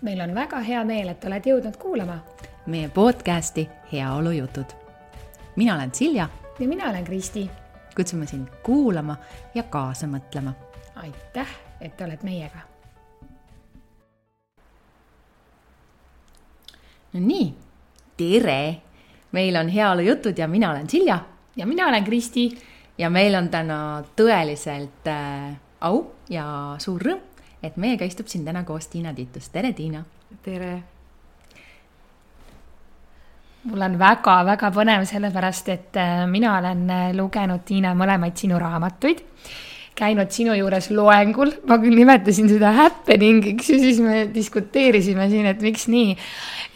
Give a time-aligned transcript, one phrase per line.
[0.00, 2.18] meil on väga hea meel, et oled jõudnud kuulama
[2.66, 4.64] meie podcasti Heaolujutud.
[5.56, 6.28] mina olen Silja.
[6.58, 7.50] ja mina olen Kristi.
[7.96, 9.16] kutsume sind kuulama
[9.54, 10.52] ja kaasa mõtlema.
[10.96, 11.48] aitäh,
[11.80, 12.58] et oled meiega.
[17.12, 17.54] no nii,
[18.16, 18.76] tere,
[19.32, 21.18] meil on Heaolujutud ja mina olen Silja.
[21.56, 22.58] ja mina olen Kristi.
[22.98, 27.25] ja meil on täna tõeliselt äh, au ja suur rõõm
[27.66, 30.04] et meiega istub siin täna koos Tiina Tiitus, tere Tiina!
[30.42, 30.76] tere!
[33.66, 39.22] mul on väga-väga põnev, sellepärast et äh, mina olen äh, lugenud, Tiina, mõlemaid sinu raamatuid,
[39.96, 45.64] käinud sinu juures loengul, ma küll nimetasin seda happening'iks ja siis me diskuteerisime siin, et
[45.64, 46.14] miks nii.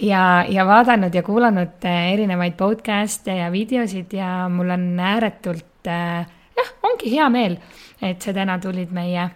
[0.09, 6.75] ja, ja vaadanud ja kuulanud äh, erinevaid podcast'e ja videosid ja mul on ääretult jah,
[6.91, 7.61] ongi hea meel,
[8.03, 9.29] et sa täna tulid meie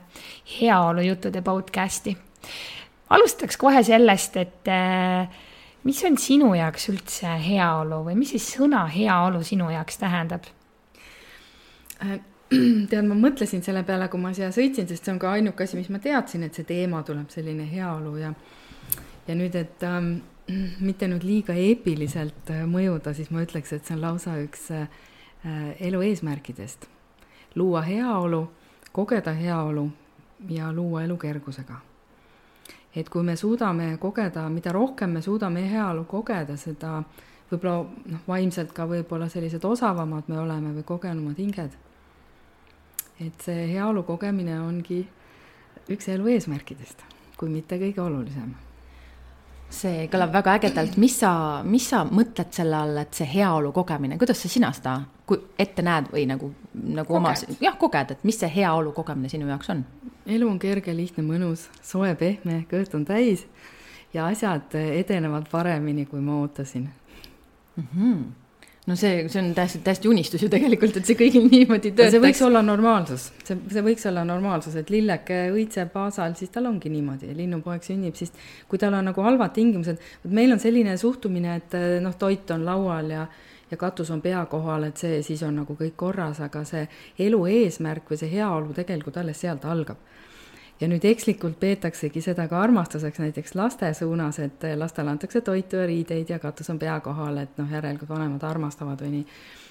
[0.60, 2.16] heaolujuttude podcast'i.
[3.10, 5.28] alustaks kohe sellest, et äh,
[5.84, 10.46] mis on sinu jaoks üldse heaolu või mis siis sõna heaolu sinu jaoks tähendab?
[12.02, 12.20] Äh,
[12.90, 15.78] tead, ma mõtlesin selle peale, kui ma siia sõitsin, sest see on ka ainuke asi,
[15.78, 18.34] mis ma teadsin, et see teema tuleb selline heaolu ja
[19.28, 20.16] ja nüüd, et ähm,
[20.88, 24.88] mitte nüüd liiga eepiliselt äh, mõjuda, siis ma ütleks, et see on lausa üks äh,
[25.84, 26.88] elu eesmärkidest.
[27.54, 28.50] Luua heaolu,
[28.92, 29.90] kogeda heaolu
[30.48, 31.74] ja luua elu kergusega.
[32.96, 37.02] et kui me suudame kogeda, mida rohkem me suudame heaolu kogeda, seda
[37.50, 41.72] võib-olla noh, vaimselt ka võib-olla sellised osavamad me oleme või kogenumad hinged.
[43.20, 45.08] et see heaolu kogemine ongi
[45.90, 47.02] üks elu eesmärkidest,
[47.36, 48.54] kui mitte kõige olulisem
[49.84, 51.32] see kõlab väga ägedalt, mis sa,
[51.66, 54.98] mis sa mõtled selle all, et see heaolu kogemine, kuidas sa sina seda
[55.58, 56.50] ette näed või nagu,
[56.98, 57.32] nagu oma,
[57.62, 59.84] jah, koged, et mis see heaolu kogemine sinu jaoks on?
[60.24, 63.44] elu on kerge, lihtne, mõnus, soe, pehme, kõht on täis
[64.14, 66.88] ja asjad edenevad paremini, kui ma ootasin
[67.76, 67.84] mm.
[67.84, 68.43] -hmm
[68.86, 72.12] no see, see on täiesti, täiesti unistus ju tegelikult, et see kõigil niimoodi töötaks.
[72.12, 76.68] see võiks olla normaalsus, see, see võiks olla normaalsus, et lilleke õitseb aasal, siis tal
[76.68, 78.34] ongi niimoodi ja linnupoeg sünnib, siis
[78.68, 83.12] kui tal on nagu halvad tingimused, meil on selline suhtumine, et noh, toit on laual
[83.16, 83.26] ja
[83.70, 86.84] ja katus on pea kohal, et see siis on nagu kõik korras, aga see
[87.24, 90.13] elu eesmärk või see heaolu tegelikult alles sealt algab
[90.84, 95.86] ja nüüd ekslikult peetaksegi seda ka armastuseks näiteks laste suunas, et lastele antakse toitu ja
[95.88, 99.26] riideid ja katus on pea kohal, et noh, järelikult vanemad armastavad või nii.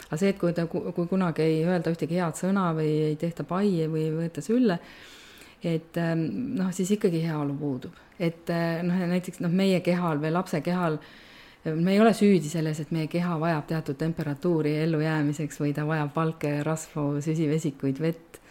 [0.07, 3.45] aga see, et kui ta, kui kunagi ei öelda ühtegi head sõna või ei tehta
[3.47, 4.79] pai või ei võeta sülle,
[5.63, 6.25] et ähm,
[6.57, 8.01] noh, siis ikkagi heaolu puudub.
[8.19, 10.97] et äh, noh, näiteks noh, meie kehal või lapse kehal
[11.63, 16.15] me ei ole süüdi selles, et meie keha vajab teatud temperatuuri ellujäämiseks või ta vajab
[16.15, 18.42] valke, rasvu, süsivesikuid, vett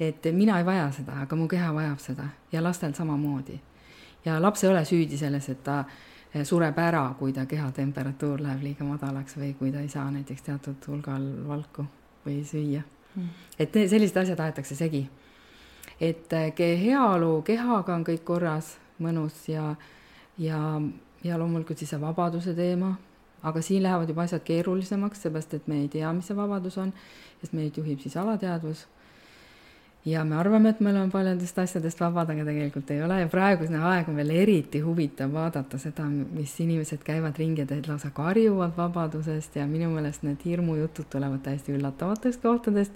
[0.00, 3.60] et mina ei vaja seda, aga mu keha vajab seda ja lastel samamoodi.
[4.24, 5.84] ja laps ei ole süüdi selles, et ta
[6.34, 10.42] eh, sureb ära, kui ta kehatemperatuur läheb liiga madalaks või kui ta ei saa näiteks
[10.42, 11.86] teatud hulgal valku
[12.26, 12.82] või süüa
[13.14, 13.28] mm..
[13.58, 15.08] et sellised asjad aetakse segi.
[16.00, 19.74] et eh, heaolu kehaga on kõik korras, mõnus ja,
[20.38, 20.80] ja,
[21.24, 22.94] ja loomulikult siis see vabaduse teema,
[23.42, 26.92] aga siin lähevad juba asjad keerulisemaks, seepärast et me ei tea, mis see vabadus on,
[27.40, 28.86] sest meid juhib siis alateadvus
[30.04, 33.20] ja me arvame, et me oleme paljudest asjadest vabad, aga tegelikult ei ole.
[33.20, 38.10] Ja praegune aeg on veel eriti huvitav vaadata seda, mis inimesed käivad ringi ja lausa
[38.14, 39.56] karjuvad vabadusest.
[39.60, 42.92] Ja minu meelest need hirmujutud tulevad täiesti üllatavatest kohtadest.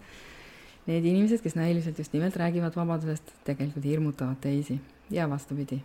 [0.87, 4.81] Need inimesed, kes näiliselt just nimelt räägivad vabadusest, tegelikult hirmutavad teisi.
[5.11, 5.83] Ja vastupidi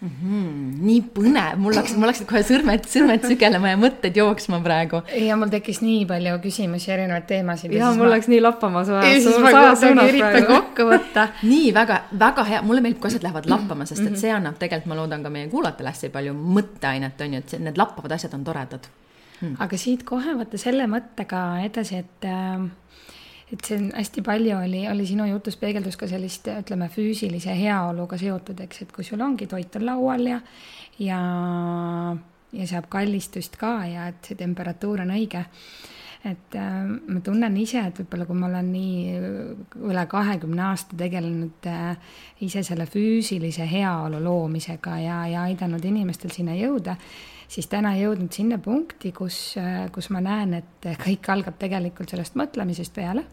[0.00, 0.10] mm.
[0.10, 5.02] -hmm, nii põnev, mul läks, mul läksid kohe sõrmed, sõrmed sügelema ja mõtted jooksma praegu.
[5.14, 7.72] ja mul tekkis nii palju küsimusi, erinevaid teemasid.
[7.72, 8.14] ja mul ma...
[8.16, 11.28] läks nii lappama ja ma kuidagi üritan kokku võtta.
[11.52, 14.22] nii väga, väga hea, mulle meeldib, kui asjad lähevad lappama, sest et mhm.
[14.22, 17.80] see annab tegelikult, ma loodan ka meie kuulajatele hästi palju mõtteainet, on ju, et need
[17.80, 18.88] lappavad asjad on toredad
[19.40, 19.56] hmm..
[19.62, 22.68] aga siit kohe vaata selle mõttega edasi, et äh,
[23.52, 28.18] et see on hästi palju oli, oli sinu jutus peegeldus ka sellist, ütleme, füüsilise heaoluga
[28.20, 30.40] seotud, eks, et kui sul ongi toit on laual ja,
[31.00, 31.20] ja,
[32.52, 35.46] ja saab kallistust ka ja et see temperatuur on õige.
[36.28, 39.18] et äh, ma tunnen ise, et võib-olla kui ma olen nii
[39.86, 46.58] üle kahekümne aasta tegelenud äh, ise selle füüsilise heaolu loomisega ja, ja aidanud inimestel sinna
[46.58, 46.98] jõuda
[47.48, 49.56] siis täna jõudnud sinna punkti, kus,
[49.92, 53.24] kus ma näen, et kõik algab tegelikult sellest mõtlemisest peale.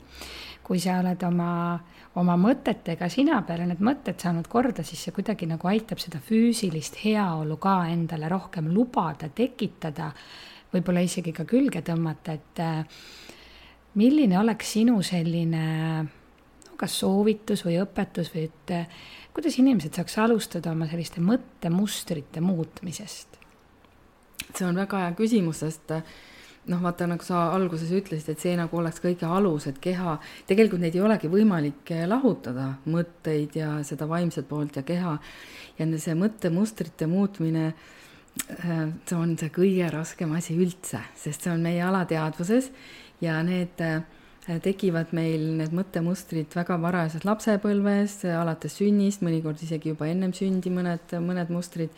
[0.66, 1.78] kui sa oled oma,
[2.18, 6.98] oma mõtetega sina peale need mõtted saanud korda, siis see kuidagi nagu aitab seda füüsilist
[7.04, 10.10] heaolu ka endale rohkem lubada, tekitada,
[10.74, 12.82] võib-olla isegi ka külge tõmmata, et äh,
[13.94, 15.64] milline oleks sinu selline
[16.04, 18.74] no kas soovitus või õpetus või et
[19.36, 23.35] kuidas inimesed saaks alustada oma selliste mõttemustrite muutmisest?
[24.54, 25.94] See on väga hea küsimus, sest
[26.72, 30.18] noh, vaata nagu sa alguses ütlesid, et see nagu oleks kõige alus, et keha,
[30.50, 35.18] tegelikult neid ei olegi võimalik lahutada, mõtteid ja seda vaimset poolt ja keha.
[35.78, 37.74] ja see mõttemustrite muutmine,
[38.50, 42.72] äh, see on see kõige raskem asi üldse, sest see on meie alateadvuses
[43.22, 44.02] ja need äh,
[44.62, 51.18] tekivad meil need mõttemustrid väga varajases lapsepõlves, alates sünnist, mõnikord isegi juba ennem sündi mõned,
[51.22, 51.94] mõned mustrid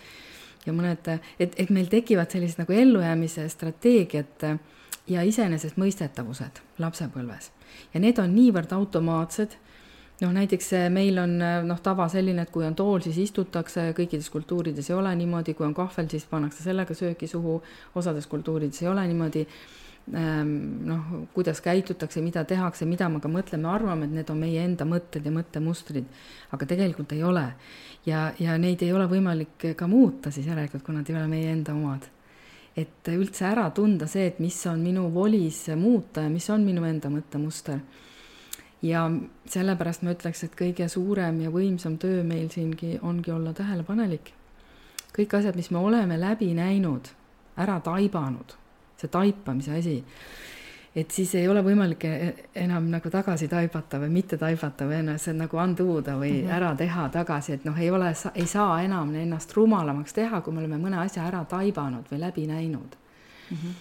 [0.68, 1.08] ja mõned,
[1.40, 4.48] et, et meil tekivad sellised nagu ellujäämise strateegiad
[5.08, 7.52] ja iseenesestmõistetavused lapsepõlves.
[7.94, 9.56] ja need on niivõrd automaatsed,
[10.22, 14.90] noh näiteks meil on noh, tava selline, et kui on tool, siis istutakse, kõikides kultuurides
[14.90, 17.62] ei ole niimoodi, kui on kahvel, siis pannakse sellega sööki suhu,
[17.96, 19.46] osades kultuurides ei ole niimoodi
[20.12, 24.86] noh, kuidas käitutakse, mida tehakse, mida me ka mõtleme, arvame, et need on meie enda
[24.88, 26.06] mõtted ja mõttemustrid,
[26.56, 27.48] aga tegelikult ei ole.
[28.06, 31.51] ja, ja neid ei ole võimalik ka muuta siis järelikult, kui nad ei ole meie
[31.51, 32.07] enda omad.
[32.77, 36.86] et üldse ära tunda see, et mis on minu volis muuta ja mis on minu
[36.86, 37.80] enda mõttemuster.
[38.81, 39.10] ja
[39.45, 44.31] sellepärast ma ütleks, et kõige suurem ja võimsam töö meil siingi ongi olla tähelepanelik.
[45.18, 47.12] kõik asjad, mis me oleme läbi näinud,
[47.57, 48.56] ära taibanud
[48.98, 50.04] see taipamise asi.
[50.96, 55.30] et siis ei ole võimalik e-, enam nagu tagasi taibata või mitte taibata või ennast
[55.38, 56.56] nagu undo'da või mm -hmm.
[56.58, 60.60] ära teha tagasi, et noh, ei ole, ei saa enam ennast rumalamaks teha, kui me
[60.60, 62.98] oleme mõne asja ära taibanud või läbi näinud
[63.52, 63.58] mm.
[63.58, 63.74] -hmm.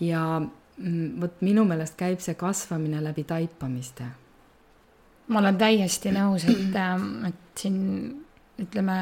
[0.00, 0.42] ja
[1.20, 4.04] vot minu meelest käib see kasvamine läbi taipamiste.
[5.28, 6.76] ma olen täiesti nõus, et,
[7.28, 8.25] et siin
[8.62, 8.94] ütleme,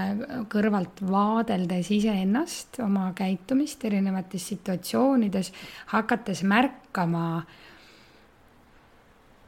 [0.50, 5.52] kõrvalt vaadeldes iseennast, oma käitumist erinevates situatsioonides,
[5.92, 7.28] hakates märkama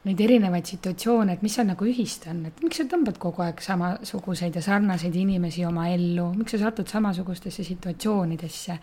[0.07, 3.59] neid erinevaid situatsioone, et mis seal nagu ühist on, et miks sa tõmbad kogu aeg
[3.63, 8.77] samasuguseid ja sarnaseid inimesi oma ellu, miks sa satud samasugustesse situatsioonidesse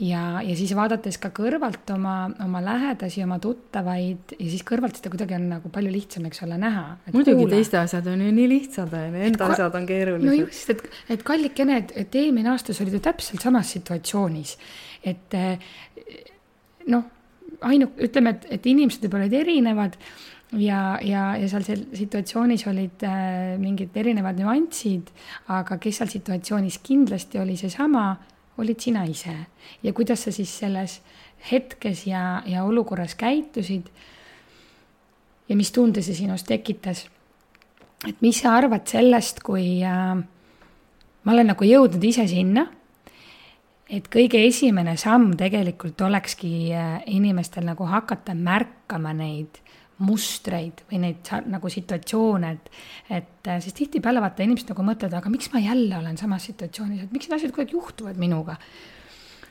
[0.00, 2.14] ja, ja siis vaadates ka kõrvalt oma,
[2.44, 6.56] oma lähedasi, oma tuttavaid ja siis kõrvalt seda kuidagi on nagu palju lihtsam, eks ole,
[6.60, 6.84] näha.
[7.12, 7.52] muidugi kuula.
[7.58, 10.26] teiste asjad on ju nii lihtsad, on ju, enda asjad on keerulised.
[10.26, 10.82] no just, et,
[11.16, 14.56] et kallikene, et, et eelmine aasta sa olid ju täpselt samas situatsioonis,
[15.12, 15.38] et
[16.90, 17.06] noh,
[17.68, 19.96] ainu-, ütleme, et, et inimesed võib-olla olid erinevad
[20.56, 25.12] ja, ja, ja seal seal situatsioonis olid äh, mingid erinevad nüansid,
[25.52, 28.14] aga kes seal situatsioonis kindlasti oli seesama
[28.60, 29.34] olid sina ise
[29.82, 31.00] ja kuidas sa siis selles
[31.50, 33.88] hetkes ja, ja olukorras käitusid.
[35.48, 37.06] ja mis tunde see sinus tekitas.
[38.08, 40.14] et mis sa arvad sellest, kui äh,
[41.24, 42.66] ma olen nagu jõudnud ise sinna,
[43.90, 49.60] et kõige esimene samm tegelikult olekski äh, inimestel nagu hakata märkama neid
[50.04, 52.70] mustreid või neid nagu situatsioone, et,
[53.18, 57.04] et äh, siis tihtipeale vaata inimesed nagu mõtlevad, aga miks ma jälle olen samas situatsioonis,
[57.04, 58.56] et miks need asjad aeg juhtuvad minuga.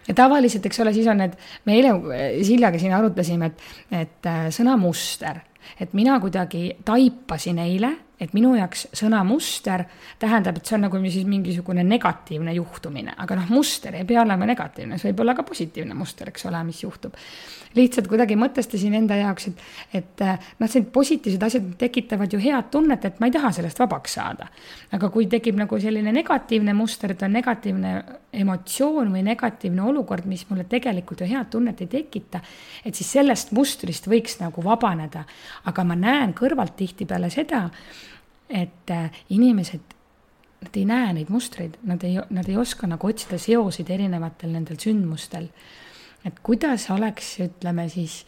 [0.08, 1.94] ja tavaliselt, eks ole, siis on need, me eile
[2.44, 3.66] Siljaga siin arutasime, et,
[4.04, 5.44] et äh, sõna muster,
[5.80, 9.86] et mina kuidagi taipasin eile et minu jaoks sõna muster
[10.20, 14.48] tähendab, et see on nagu siis mingisugune negatiivne juhtumine, aga noh, muster ei pea olema
[14.50, 17.16] negatiivne, see võib olla ka positiivne muster, eks ole, mis juhtub.
[17.78, 19.64] Lihtsalt kuidagi mõtestasin enda jaoks, et,
[20.02, 24.18] et noh, sellised positiivsed asjad tekitavad ju head tunnet, et ma ei taha sellest vabaks
[24.18, 24.48] saada.
[24.92, 27.94] aga kui tekib nagu selline negatiivne muster, et on negatiivne
[28.34, 32.42] emotsioon või negatiivne olukord, mis mulle tegelikult ju head tunnet ei tekita,
[32.86, 35.26] et siis sellest mustrist võiks nagu vabaneda.
[35.66, 37.70] aga ma näen kõrvalt tihtipeale seda,
[38.50, 39.96] et äh, inimesed,
[40.62, 44.80] nad ei näe neid mustreid, nad ei, nad ei oska nagu otsida seoseid erinevatel nendel
[44.82, 45.48] sündmustel.
[46.26, 48.22] Et kuidas oleks, ütleme siis,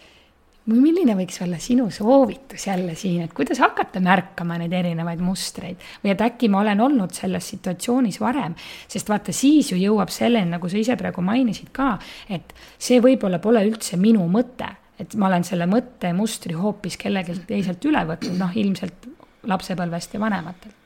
[0.69, 5.81] või milline võiks olla sinu soovitus jälle siin, et kuidas hakata märkama neid erinevaid mustreid?
[6.03, 8.55] Või et äkki ma olen olnud selles situatsioonis varem,
[8.91, 11.95] sest vaata, siis ju jõuab selleni, nagu sa ise praegu mainisid ka,
[12.29, 14.69] et see võib-olla pole üldse minu mõte,
[15.01, 19.09] et ma olen selle mõttemustri hoopis kellelgi teiselt üle võtnud, noh, ilmselt
[19.49, 20.77] lapsepõlvest ja vanematelt?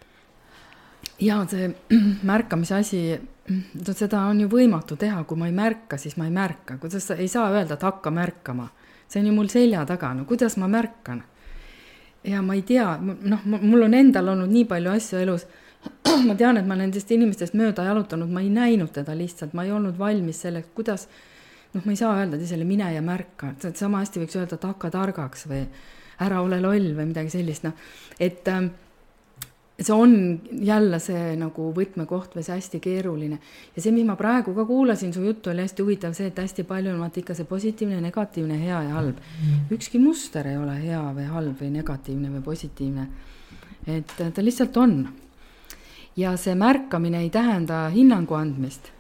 [1.22, 1.70] ja see
[2.32, 3.02] märkamise asi,
[3.94, 7.18] seda on ju võimatu teha, kui ma ei märka, siis ma ei märka, kuidas sa
[7.20, 8.70] ei saa öelda, et hakka märkama.
[9.08, 11.24] see on ju mul selja taga, no kuidas ma märkan?
[12.24, 15.46] ja ma ei tea, noh, mul on endal olnud nii palju asju elus,
[16.28, 19.72] ma tean, et ma nendest inimestest mööda jalutanud, ma ei näinud teda lihtsalt, ma ei
[19.72, 21.06] olnud valmis selleks, kuidas
[21.76, 24.66] noh, ma ei saa öelda teisele mine ja märka, et sama hästi võiks öelda, et
[24.66, 25.62] hakka targaks või
[26.26, 27.78] ära ole loll või midagi sellist, noh,
[28.20, 28.72] et ähm,
[29.82, 33.40] see on jälle see nagu võtmekoht või see hästi keeruline.
[33.76, 36.64] ja see, mis ma praegu ka kuulasin, su juttu oli hästi huvitav, see, et hästi
[36.64, 39.20] palju on vaata ikka see positiivne, negatiivne, hea ja halb.
[39.72, 43.08] ükski muster ei ole hea või halb või negatiivne või positiivne.
[43.88, 45.08] et ta lihtsalt on.
[46.16, 48.92] ja see märkamine ei tähenda hinnangu andmist.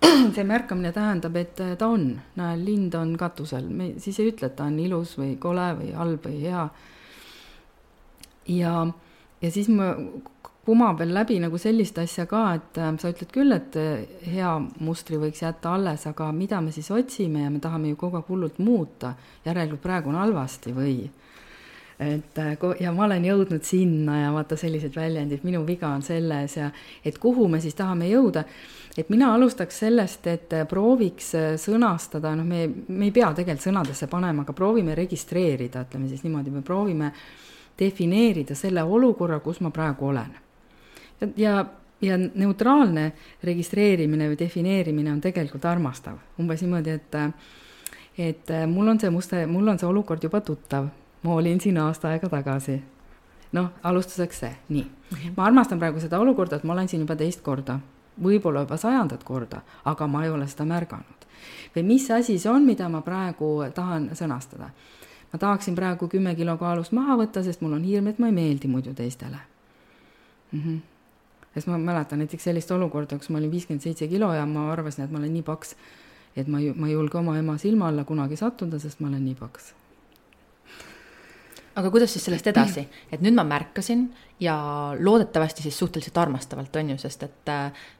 [0.34, 4.56] see märkamine tähendab, et ta on, näe, lind on katusel, me siis ei ütle, et
[4.56, 6.68] ta on ilus või kole või halb või hea.
[8.48, 8.86] ja,
[9.42, 9.94] ja siis ma
[10.66, 14.02] kumab veel läbi nagu sellist asja ka, et äh, sa ütled küll, et äh,
[14.32, 18.18] hea mustri võiks jätta alles, aga mida me siis otsime ja me tahame ju kogu
[18.18, 19.14] aeg hullult muuta,
[19.46, 20.98] järelikult praegu on halvasti või
[22.02, 22.50] et äh,
[22.82, 26.72] ja ma olen jõudnud sinna ja vaata sellised väljendid, minu viga on selles ja
[27.06, 28.42] et kuhu me siis tahame jõuda.
[28.98, 34.42] et mina alustaks sellest, et prooviks sõnastada, noh, me, me ei pea tegelikult sõnadesse panema,
[34.42, 37.12] aga proovime registreerida, ütleme siis niimoodi, me proovime
[37.78, 40.34] defineerida selle olukorra, kus ma praegu olen
[41.36, 41.64] ja,
[42.00, 43.12] ja neutraalne
[43.44, 47.16] registreerimine või defineerimine on tegelikult armastav, umbes niimoodi, et
[48.18, 50.88] et mul on see musta, mul on see olukord juba tuttav,
[51.22, 52.82] ma olin siin aasta aega tagasi.
[53.52, 54.82] noh, alustuseks see, nii.
[54.82, 55.32] -hmm.
[55.36, 57.78] ma armastan praegu seda olukorda, et ma olen siin juba teist korda,
[58.22, 61.26] võib-olla juba sajandat korda, aga ma ei ole seda märganud.
[61.76, 64.70] või mis asi see on, mida ma praegu tahan sõnastada?
[65.32, 68.36] Ma tahaksin praegu kümme kilo kaalust maha võtta, sest mul on hirm, et ma ei
[68.36, 69.38] meeldi muidu teistele
[70.52, 70.60] mm.
[70.60, 70.84] -hmm
[71.56, 75.04] sest ma mäletan näiteks sellist olukorda, kus ma olin viiskümmend seitse kilo ja ma arvasin,
[75.04, 75.72] et ma olen nii paks,
[76.36, 79.24] et ma ei, ma ei julge oma ema silma alla kunagi sattuda, sest ma olen
[79.24, 79.70] nii paks.
[81.76, 84.06] Aga kuidas siis sellest edasi, et nüüd ma märkasin
[84.40, 84.56] ja
[84.96, 87.52] loodetavasti siis suhteliselt armastavalt, on ju, sest et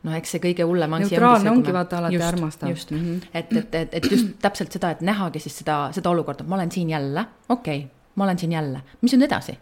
[0.06, 2.73] noh, eks see kõige hullem asi neutraalne ongi, vaata alati just, armastav.
[2.73, 2.90] just.
[2.90, 3.28] Mm, -hmm.
[3.35, 6.73] et, et, et, et just täpselt seda, et nähagi siis seda, seda olukorda, ma olen
[6.73, 9.59] siin jälle, okei okay,, ma olen siin jälle, mis nüüd edasi?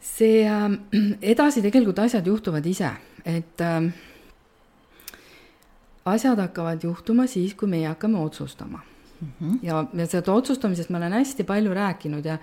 [0.00, 0.70] See äh,
[1.22, 2.90] edasi tegelikult asjad juhtuvad ise,
[3.24, 3.90] et äh,
[6.04, 8.86] asjad hakkavad juhtuma siis, kui meie hakkame otsustama
[9.20, 9.28] mm.
[9.40, 9.58] -hmm.
[9.62, 12.38] ja, ja seda otsustamisest ma olen hästi palju rääkinud ja,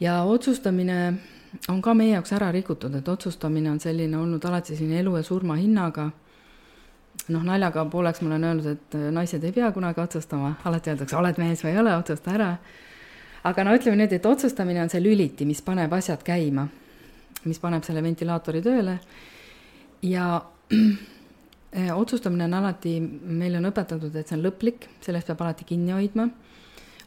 [0.00, 1.14] ja otsustamine
[1.68, 5.22] on ka meie jaoks ära rikutud, et otsustamine on selline olnud alati selline elu ja
[5.22, 6.10] surma hinnaga.
[7.28, 11.16] noh, naljaga pooleks ma olen öelnud, et äh, naised ei pea kunagi otsustama, alati öeldakse,
[11.16, 12.56] oled mees või ei ole, otsusta ära
[13.44, 16.66] aga no ütleme nüüd, et otsustamine on see lüliti, mis paneb asjad käima,
[17.44, 18.98] mis paneb selle ventilaatori tööle
[20.06, 20.26] ja
[21.72, 26.28] otsustamine on alati, meile on õpetatud, et see on lõplik, sellest peab alati kinni hoidma.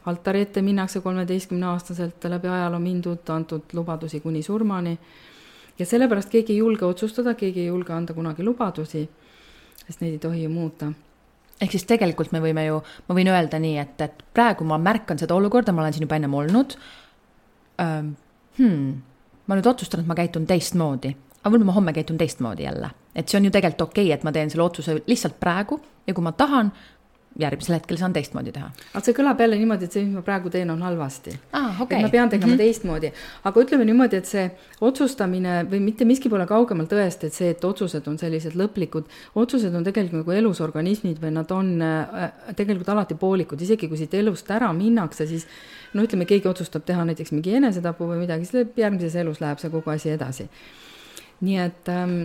[0.06, 4.98] altari ette minnakse kolmeteistkümneaastaselt läbi ajaloo mindud, antud lubadusi kuni surmani.
[5.78, 9.08] ja sellepärast keegi ei julge otsustada, keegi ei julge anda kunagi lubadusi,
[9.86, 10.92] sest neid ei tohi ju muuta
[11.60, 15.18] ehk siis tegelikult me võime ju, ma võin öelda nii, et, et praegu ma märkan
[15.18, 16.76] seda olukorda, ma olen siin juba ennem olnud
[17.80, 18.14] ähm,.
[18.56, 19.02] Hmm,
[19.46, 21.10] ma nüüd otsustan, et ma käitun teistmoodi,
[21.46, 22.90] aga võib-olla ma homme käitun teistmoodi jälle.
[23.14, 26.14] et see on ju tegelikult okei okay,, et ma teen selle otsuse lihtsalt praegu ja
[26.14, 26.72] kui ma tahan,
[27.38, 28.70] järgmisel hetkel saan teistmoodi teha.
[28.94, 31.82] aga see kõlab jälle niimoodi, et see, mis ma praegu teen, on halvasti ah,.
[31.84, 31.98] Okay.
[31.98, 32.62] et ma pean tegema mm -hmm.
[32.64, 33.12] teistmoodi,
[33.44, 34.46] aga ütleme niimoodi, et see
[34.80, 39.74] otsustamine või mitte miski pole kaugemal tõest, et see, et otsused on sellised lõplikud, otsused
[39.74, 44.14] on tegelikult nagu elus organismid või nad on äh, tegelikult alati poolikud, isegi kui siit
[44.14, 45.46] elust ära minnakse, siis
[45.92, 49.70] no ütleme, keegi otsustab teha näiteks mingi enesetapu või midagi, siis järgmises elus läheb see
[49.70, 50.48] kogu asi edasi.
[51.40, 52.20] Nii et ähm,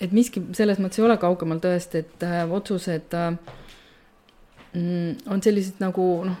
[0.00, 3.38] et miski selles mõttes ei ole kaugemal tõest, et äh, otsused äh,
[4.76, 6.40] Mm, on sellised nagu noh,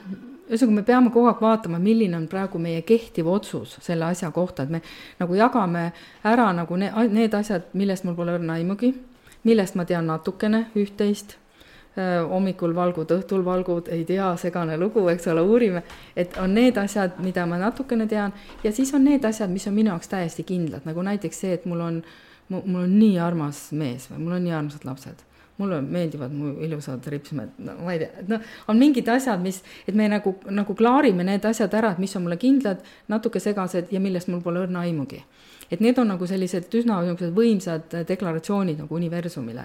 [0.50, 4.66] ühesõnaga me peame kogu aeg vaatama, milline on praegu meie kehtiv otsus selle asja kohta,
[4.66, 4.82] et me
[5.20, 5.86] nagu jagame
[6.26, 8.92] ära nagu ne, need asjad, millest mul pole õrna aimugi,
[9.48, 11.38] millest ma tean natukene üht-teist
[12.30, 15.82] hommikul valgud, õhtul valgud, ei tea, segane lugu, eks ole, uurime,
[16.16, 18.34] et on need asjad, mida ma natukene tean
[18.64, 21.64] ja siis on need asjad, mis on minu jaoks täiesti kindlad, nagu näiteks see, et
[21.64, 22.02] mul on,
[22.52, 25.24] mul on nii armas mees või mul on nii armsad lapsed
[25.56, 29.96] mulle meeldivad mu ilusad ripsmed, no ma ei tea, noh, on mingid asjad, mis, et
[29.96, 34.02] me nagu, nagu klaarime need asjad ära, et mis on mulle kindlad, natuke segased ja
[34.02, 35.22] millest mul pole õrna aimugi.
[35.70, 39.64] et need on nagu sellised üsna niisugused võimsad deklaratsioonid nagu universumile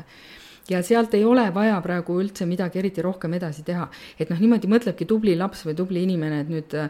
[0.69, 3.89] ja sealt ei ole vaja praegu üldse midagi eriti rohkem edasi teha.
[4.19, 6.89] et noh, niimoodi mõtlebki tubli laps või tubli inimene, et nüüd äh,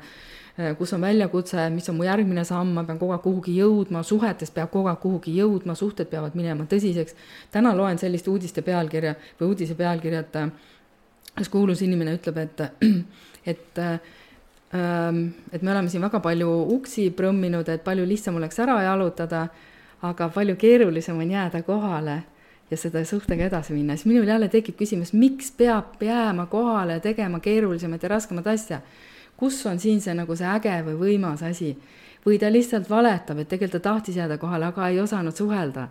[0.60, 4.02] Äh, kus on väljakutse, mis on mu järgmine samm, ma pean kogu aeg kuhugi jõudma,
[4.04, 7.16] suhetes peab kogu aeg kuhugi jõudma, suhted peavad minema tõsiseks.
[7.52, 10.36] täna loen sellist uudiste pealkirja või uudise pealkirja, et
[11.40, 12.62] üks kuulus inimene ütleb, et,
[13.54, 15.22] et ähm,
[15.54, 19.48] et me oleme siin väga palju uksi prõmminud, et palju lihtsam oleks ära jalutada,
[20.02, 22.24] aga palju keerulisem on jääda kohale
[22.72, 27.04] ja seda suhtega edasi minna, siis minul jälle tekib küsimus, miks peab jääma kohale ja
[27.04, 28.82] tegema keerulisemat ja raskemat asja
[29.42, 31.74] kus on siin see nagu see äge või võimas asi.
[32.22, 35.88] või ta lihtsalt valetab, et tegelikult ta tahtis jääda kohale, aga ei osanud suhelda.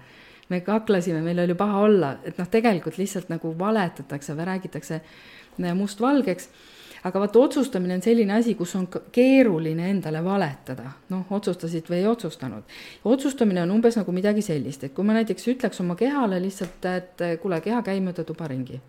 [0.51, 5.01] me kaklesime, meil oli paha olla, et noh, tegelikult lihtsalt nagu valetatakse või räägitakse
[5.75, 6.49] mustvalgeks
[7.05, 12.09] aga vaata, otsustamine on selline asi, kus on keeruline endale valetada, noh, otsustasid või ei
[12.11, 12.63] otsustanud.
[13.05, 17.25] otsustamine on umbes nagu midagi sellist, et kui ma näiteks ütleks oma kehale lihtsalt, et
[17.43, 18.81] kuule, keha, käi mööda tuba ringi.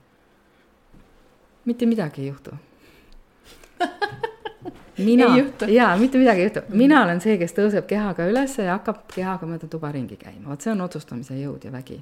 [1.66, 2.52] mitte midagi ei juhtu.
[5.02, 5.26] Mina,
[5.68, 9.48] jaa, mitte midagi ei juhtu, mina olen see, kes tõuseb kehaga üles ja hakkab kehaga
[9.50, 11.98] mööda tuba ringi käima, vot see on otsustamise jõud ja vägi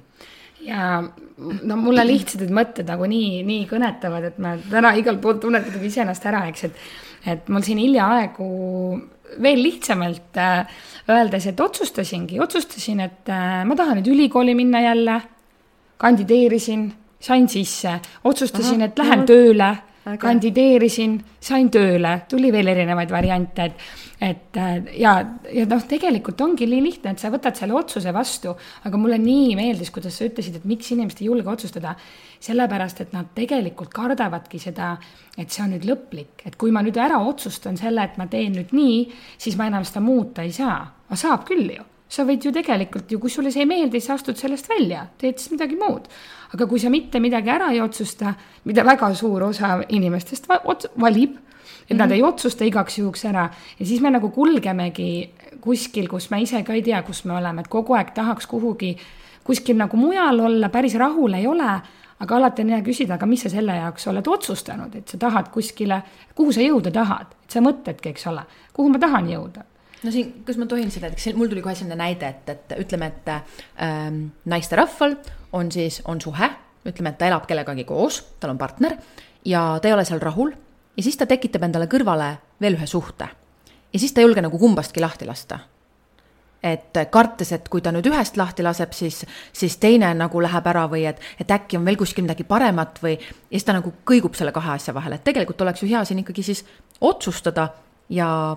[0.64, 5.40] ja no mulle lihtsalt need mõtted nagu nii, nii kõnetavad, et ma täna igalt poolt
[5.44, 6.84] tunnen kuidagi iseennast ära, eks, et,
[7.34, 8.48] et mul siin hiljaaegu
[9.40, 15.20] veel lihtsamalt äh, öeldes, et otsustasingi, otsustasin, et äh, ma tahan nüüd ülikooli minna jälle,
[16.00, 16.88] kandideerisin,
[17.20, 20.16] sain sisse, otsustasin, et lähen no, tööle Aga...
[20.22, 23.82] kandideerisin, sain tööle, tuli veel erinevaid variante, et,
[24.24, 25.12] et äh, ja,
[25.52, 28.54] ja noh, tegelikult ongi nii lihtne, et sa võtad selle otsuse vastu,
[28.88, 31.94] aga mulle nii meeldis, kuidas sa ütlesid, et miks inimesed ei julge otsustada.
[32.40, 34.94] sellepärast, et nad tegelikult kardavadki seda,
[35.36, 38.56] et see on nüüd lõplik, et kui ma nüüd ära otsustan selle, et ma teen
[38.56, 39.02] nüüd nii,
[39.36, 40.80] siis ma enam seda muuta ei saa,
[41.10, 44.16] aga saab küll ju sa võid ju tegelikult ju, kui sulle see ei meeldi, sa
[44.16, 46.08] astud sellest välja, teed siis midagi muud.
[46.54, 51.38] Aga kui sa mitte midagi ära ei otsusta, mida väga suur osa inimestest valib, et
[51.38, 51.98] mm -hmm.
[51.98, 52.14] nad mhm.
[52.14, 55.30] ei otsusta igaks juhuks ära ja siis me nagu kulgemegi
[55.60, 58.96] kuskil, kus me ise ka ei tea, kus me oleme, et kogu aeg tahaks kuhugi,
[59.44, 61.80] kuskil nagu mujal olla, päris rahul ei ole
[62.20, 65.48] aga alati on hea küsida, aga mis sa selle jaoks oled otsustanud, et sa tahad
[65.54, 66.02] kuskile,
[66.34, 68.44] kuhu sa jõuda tahad, et sa mõtledki, eks ole,
[68.76, 69.64] kuhu ma tahan jõuda
[70.02, 73.10] no siin, kas ma tohin seda, et mul tuli kohe selline näide, et, et ütleme,
[73.10, 73.32] et
[73.84, 75.16] ähm, naisterahval
[75.52, 76.50] on siis, on suhe,
[76.86, 78.96] ütleme, et ta elab kellegagi koos, tal on partner
[79.44, 80.52] ja ta ei ole seal rahul
[80.96, 83.28] ja siis ta tekitab endale kõrvale veel ühe suhte.
[83.92, 85.58] ja siis ta ei julge nagu kumbastki lahti lasta.
[86.62, 90.86] et kartes, et kui ta nüüd ühest lahti laseb, siis, siis teine nagu läheb ära
[90.88, 94.36] või et, et äkki on veel kuskil midagi paremat või ja siis ta nagu kõigub
[94.36, 96.64] selle kahe asja vahel, et tegelikult oleks ju hea siin ikkagi siis
[97.00, 97.68] otsustada
[98.08, 98.56] ja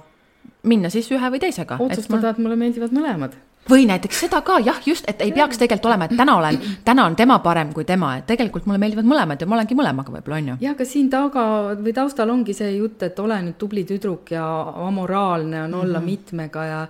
[0.63, 1.77] minna siis ühe või teisega.
[1.79, 3.39] otsustada, et mulle meeldivad mõlemad
[3.69, 7.05] või näiteks seda ka jah, just, et ei peaks tegelikult olema, et täna olen, täna
[7.05, 10.41] on tema parem kui tema, et tegelikult mulle meeldivad mõlemad ja ma olengi mõlemaga võib-olla
[10.41, 10.57] on ju.
[10.65, 11.45] jah, aga siin taga
[11.79, 14.45] või taustal ongi see jutt, et ole nüüd tubli tüdruk ja
[14.87, 16.11] amoraalne on olla mm -hmm.
[16.11, 16.87] mitmega ja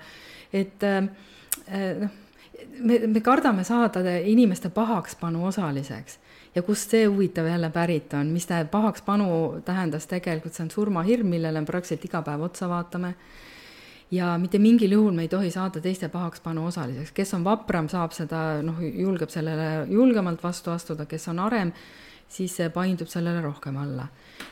[0.53, 2.09] et äh, noh äh,,
[2.79, 6.19] me, me kardame saada inimeste pahakspanu osaliseks
[6.55, 11.27] ja kust see huvitav jälle pärit on, mis tähendab, pahakspanu tähendas tegelikult, see on surmahirm,
[11.27, 13.15] millele me praktiliselt iga päev otsa vaatame
[14.13, 18.13] ja mitte mingil juhul me ei tohi saada teiste pahakspanu osaliseks, kes on vapram, saab
[18.13, 21.71] seda noh, julgeb sellele julgemalt vastu astuda, kes on arem,
[22.33, 24.07] siis paindub sellele rohkem alla.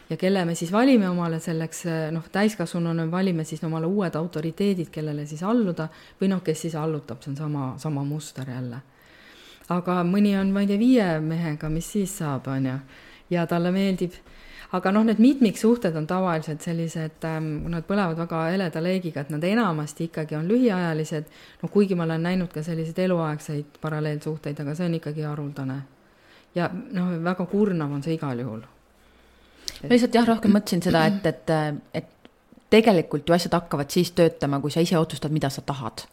[0.10, 5.26] ja kelle me siis valime omale selleks, noh, täiskasvanuna valime siis omale uued autoriteedid, kellele
[5.26, 5.88] siis alluda
[6.22, 8.82] või noh, kes siis allutab, see on sama, sama muster jälle.
[9.70, 12.78] aga mõni on, ma ei tea, viie mehega, mis siis saab, on ju,
[13.30, 14.18] ja talle meeldib
[14.72, 19.44] aga noh, need mitmiksuhted on tavaliselt sellised ähm,, nad põlevad väga heleda leegiga, et nad
[19.44, 21.32] enamasti ikkagi on lühiajalised,
[21.64, 25.82] noh kuigi ma olen näinud ka selliseid eluaegseid paralleelsuhteid, aga see on ikkagi haruldane.
[26.56, 28.64] ja noh, väga kurnav on see igal juhul.
[29.84, 31.56] ma lihtsalt jah, rohkem mõtlesin seda, et, et,
[31.94, 32.32] et
[32.72, 36.08] tegelikult ju asjad hakkavad siis töötama, kui sa ise otsustad, mida sa tahad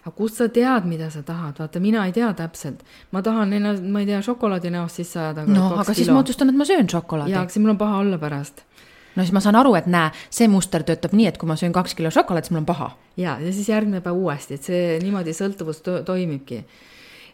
[0.00, 2.82] aga kust sa tead, mida sa tahad, vaata, mina ei tea täpselt.
[3.12, 5.44] ma tahan ennast, ma ei tea, šokolaadi näost sisse ajada.
[5.46, 5.94] no aga kilo.
[5.94, 7.32] siis ma otsustan, et ma söön šokolaadi.
[7.32, 8.62] jaa, aga siis mul on paha olla pärast.
[9.16, 11.74] no siis ma saan aru, et näe, see muster töötab nii, et kui ma söön
[11.76, 12.90] kaks kilo šokolaadi, siis mul on paha.
[13.16, 16.64] ja, ja siis järgmine päev uuesti, et see niimoodi sõltuvus to toimibki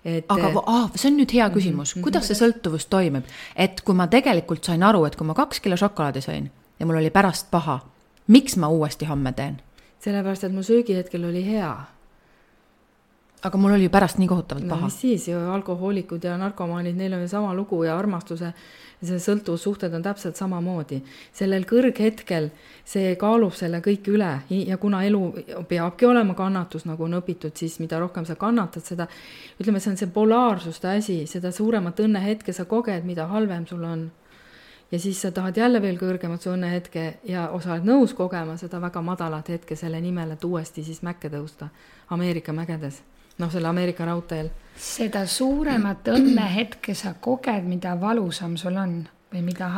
[0.04, 0.24] et.
[0.28, 2.04] aga ah, see on nüüd hea küsimus mm, -hmm.
[2.06, 3.26] kuidas see sõltuvus toimib,
[3.56, 6.98] et kui ma tegelikult sain aru, et kui ma kaks kilo šokolaadi sõin ja mul
[6.98, 7.80] oli pärast paha,
[8.26, 9.60] miks ma uuesti homme teen?
[10.02, 11.74] sellepärast, et mu söögihetkel oli hea
[13.46, 14.80] aga mul oli pärast nii kohutavalt paha.
[14.80, 18.52] no mis siis ju, alkohoolikud ja narkomaanid, neil on ju sama lugu ja armastuse,
[19.02, 21.02] see sõltuvussuhted on täpselt samamoodi.
[21.36, 22.50] sellel kõrghetkel
[22.84, 25.22] see kaalub selle kõik üle ja kuna elu
[25.68, 29.08] peabki olema kannatus, nagu on õpitud, siis mida rohkem sa kannatad, seda
[29.60, 34.08] ütleme, see on see polaarsuste asi, seda suuremat õnnehetke sa koged, mida halvem sul on
[34.90, 38.80] ja siis sa tahad jälle veel kõrgemat su õnnehetke ja sa oled nõus kogema seda
[38.80, 41.68] väga madalat hetke selle nimel, et uuesti siis mäkke tõusta
[42.10, 43.02] Ameerika mägedes
[43.38, 44.50] noh, selle Ameerika raudteel.
[44.76, 48.98] seda suuremat õnnehetke sa koged, mida valusam sul on
[49.32, 49.68] või mida,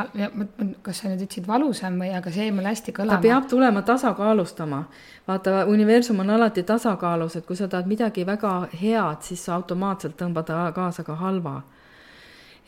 [0.84, 3.16] kas sa nüüd ütlesid valusam või, aga see jäi mulle hästi kõlama.
[3.16, 4.82] ta peab tulema tasakaalustama.
[5.28, 10.16] vaata, universum on alati tasakaalus, et kui sa tahad midagi väga head, siis sa automaatselt
[10.20, 11.62] tõmbad kaasa ka halva.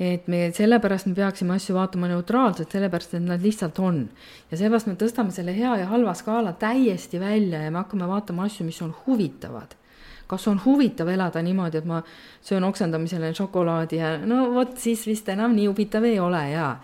[0.00, 4.08] et me, sellepärast me peaksime asju vaatama neutraalselt, sellepärast et nad lihtsalt on.
[4.50, 8.48] ja seepärast me tõstame selle hea ja halva skaala täiesti välja ja me hakkame vaatama
[8.48, 9.79] asju, mis on huvitavad
[10.30, 12.02] kas on huvitav elada niimoodi, et ma
[12.42, 16.76] söön oksendamisele šokolaadi ja no vot, siis vist enam nii huvitav ei ole ja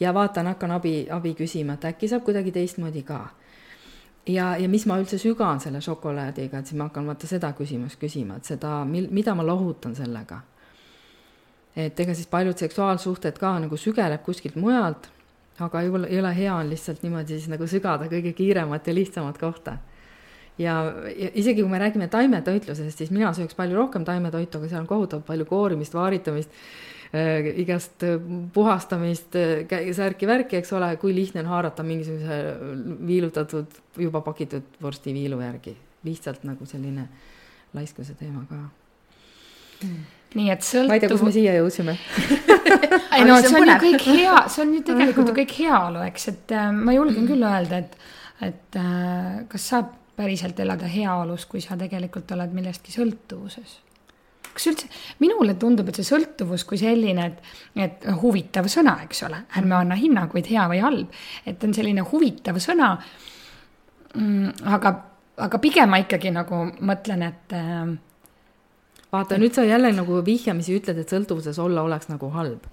[0.00, 3.20] ja vaatan, hakkan abi, abi küsima, et äkki saab kuidagi teistmoodi ka.
[4.26, 8.00] ja, ja mis ma üldse sügan selle šokolaadiga, et siis ma hakkan vaata seda küsimust
[8.00, 10.40] küsima, et seda, mil-, mida ma lohutan sellega.
[11.76, 15.08] et ega siis paljud seksuaalsuhted ka nagu sügeleb kuskilt mujalt,
[15.58, 18.94] aga ei ole, ei ole hea on lihtsalt niimoodi siis nagu sügada kõige kiiremat ja
[18.94, 19.78] lihtsamat kohta
[20.60, 20.76] ja,
[21.14, 24.90] ja isegi kui me räägime taimetoitlusest, siis mina sööks palju rohkem taimetoitu, aga seal on
[24.90, 26.54] kohutavalt palju koorimist, vaaritamist
[27.14, 28.20] äh,, igast äh,
[28.54, 32.40] puhastamist äh,, särki-värki, eks ole, kui lihtne on haarata mingisuguse
[33.08, 35.76] viilutatud, juba pakitud vorstiviilu järgi.
[36.04, 37.10] lihtsalt nagu selline
[37.76, 38.62] laiskuse teema ka
[39.84, 40.90] mm nii et sõltub.
[40.90, 41.96] ma ei tea, kus me siia jõudsime
[43.16, 46.28] ei no see on ju kõik hea, see on ju tegelikult ju kõik heaolu, eks,
[46.34, 47.96] et äh, ma julgen küll öelda, et,
[48.50, 53.78] et äh, kas saab päriselt elada heaolus, kui sa tegelikult oled millestki sõltuvuses.
[54.50, 54.88] kas üldse,
[55.22, 57.50] minule tundub, et see sõltuvus kui selline, et,
[57.86, 62.58] et huvitav sõna, eks ole, ärme anna hinnanguid hea või halb, et on selline huvitav
[62.58, 62.96] sõna
[64.14, 64.66] mm,.
[64.74, 64.94] aga,
[65.46, 67.94] aga pigem ma ikkagi nagu mõtlen, et äh,
[69.12, 72.66] vaata, nüüd sa jälle nagu vihjamisi ütled, et sõltuvuses olla oleks nagu halb.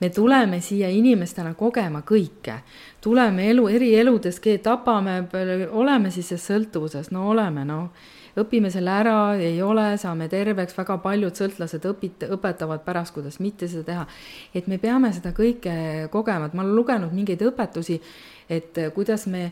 [0.00, 2.60] Me tuleme siia inimestena kogema kõike,
[3.02, 5.22] tuleme elu, eri eludes, tapame,
[5.70, 8.10] oleme siis selles sõltuvuses, no oleme, noh.
[8.32, 13.68] Õpime selle ära, ei ole, saame terveks, väga paljud sõltlased õpit-, õpetavad pärast, kuidas mitte
[13.68, 14.06] seda teha.
[14.54, 18.00] et me peame seda kõike kogema, et ma olen lugenud mingeid õpetusi,
[18.48, 19.50] et kuidas me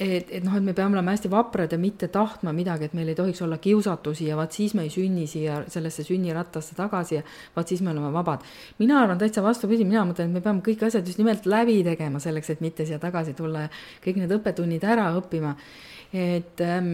[0.00, 3.10] et, et noh, et me peame olema hästi vaprad ja mitte tahtma midagi, et meil
[3.12, 7.24] ei tohiks olla kiusatusi ja vaat siis me ei sünni siia sellesse sünnirattasse tagasi ja
[7.56, 8.46] vaat siis me oleme vabad.
[8.78, 12.20] mina arvan täitsa vastupidi, mina mõtlen, et me peame kõik asjad just nimelt läbi tegema
[12.20, 13.70] selleks, et mitte siia tagasi tulla ja
[14.06, 15.54] kõik need õppetunnid ära õppima.
[16.12, 16.90] et ähm,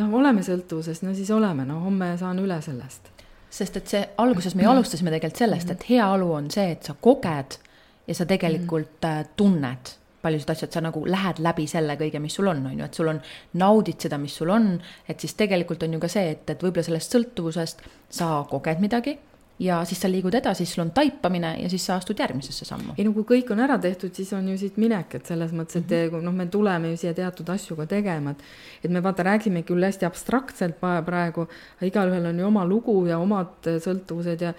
[0.00, 3.12] noh, oleme sõltuvuses, no siis oleme, no homme saan üle sellest.
[3.50, 6.96] sest et see, alguses me ju alustasime tegelikult sellest, et heaolu on see, et sa
[7.00, 7.60] koged
[8.08, 12.34] ja sa tegelikult äh, tunned paljusid asju, et sa nagu lähed läbi selle kõige, mis
[12.34, 13.20] sul on, on ju, et sul on,
[13.62, 14.74] naudid seda, mis sul on,
[15.08, 19.18] et siis tegelikult on ju ka see, et, et võib-olla sellest sõltuvusest sa koged midagi
[19.58, 22.94] ja siis sa liigud edasi, sul on taipamine ja siis sa astud järgmisesse sammu.
[22.98, 25.80] ei no kui kõik on ära tehtud, siis on ju siit minek, et selles mõttes,
[25.80, 26.24] et mm -hmm.
[26.24, 28.42] noh, me tuleme ju siia teatud asju ka tegema, et
[28.84, 30.76] et me vaata, räägime küll hästi abstraktselt
[31.06, 31.48] praegu,
[31.82, 34.54] igalühel on ju oma lugu ja omad sõltuvused ja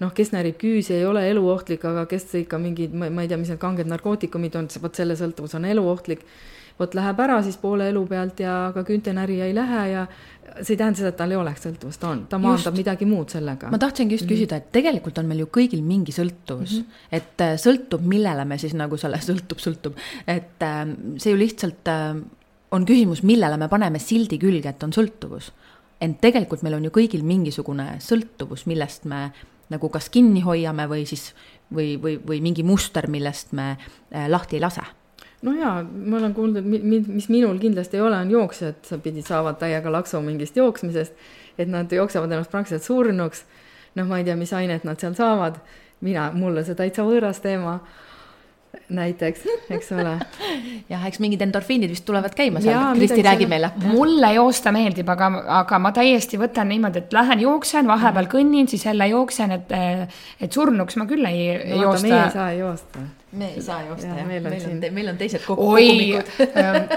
[0.00, 3.52] noh, kes närib küüsi, ei ole eluohtlik, aga kes ikka mingid, ma ei tea, mis
[3.52, 6.26] need kanged narkootikumid on, vot selle sõltuvus on eluohtlik.
[6.78, 10.06] vot läheb ära siis poole elu pealt ja ka küüntenärija ei lähe ja
[10.62, 12.78] see ei tähenda seda, et tal ei oleks sõltuvust, ta on, ta maandab just.
[12.80, 13.70] midagi muud sellega.
[13.70, 14.40] ma tahtsingi just mm -hmm.
[14.40, 17.08] küsida, et tegelikult on meil ju kõigil mingi sõltuvus mm, -hmm.
[17.12, 19.94] et äh, sõltub, millele me siis nagu selle sõltub, sõltub,
[20.26, 20.86] et äh,
[21.18, 22.22] see ju lihtsalt äh,
[22.70, 25.52] on küsimus, millele me paneme sildi külge, et on sõltuvus.
[26.00, 29.32] ent tegelikult meil on ju kõigil mingisugune sõltuvus, millest me
[29.72, 31.30] nagu kas kinni hoiame või siis,
[31.74, 34.84] või, või, või mingi muster, millest me äh, lahti ei lase.
[35.44, 38.98] No jaa, ma olen kuulnud, et mi-, mis minul kindlasti ei ole, on jooksjad, sa
[38.98, 41.26] pidid, saavad täiega laksu mingist jooksmisest,
[41.60, 43.44] et nad jooksevad ennast praktiliselt surnuks.
[43.94, 45.60] noh, ma ei tea, mis ainet nad seal saavad,
[46.02, 47.78] mina, mulle see täitsa võõras teema
[48.94, 50.14] näiteks, eks ole.
[50.92, 53.70] jah, eks mingid endorfiinid vist tulevad käima seal, Kristi räägib meile.
[53.84, 58.86] mulle joosta meeldib, aga, aga ma täiesti võtan niimoodi, et lähen jooksen, vahepeal kõnnin, siis
[58.86, 59.76] jälle jooksen, et,
[60.40, 62.08] et surnuks ma küll ei no, joosta.
[62.08, 63.06] me ei saa joosta.
[63.32, 66.90] me ei saa joosta jah, meil on, meil on, meil on teised kogumikud ähm,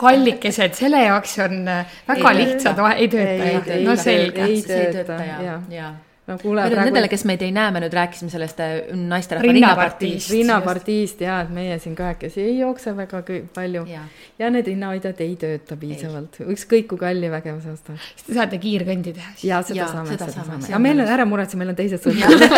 [0.00, 4.48] kallikesed, selle jaoks on äh, väga ei lihtsad, ei tööta, no selge.
[4.48, 5.92] ei tööta, jaa ja
[6.26, 6.62] no kuule.
[6.70, 6.86] Praegu...
[6.86, 10.30] Nendele, kes meid ei näe, me nüüd rääkisime sellest äh, naisterahva rinnapartiist.
[10.30, 13.22] rinnapartiist ja, et meie siin kahekesi ei jookse väga
[13.54, 14.04] palju ja,
[14.38, 17.98] ja need rinnahoidjad ei tööta piisavalt, ükskõik kui kalli vägev sa ostad.
[18.14, 19.48] siis te saate kiirkõndi teha siis.
[19.50, 20.62] ja seda ja, saame, seda saame.
[20.70, 22.56] ja meil on, ära muretse, meil on teised sõltuvused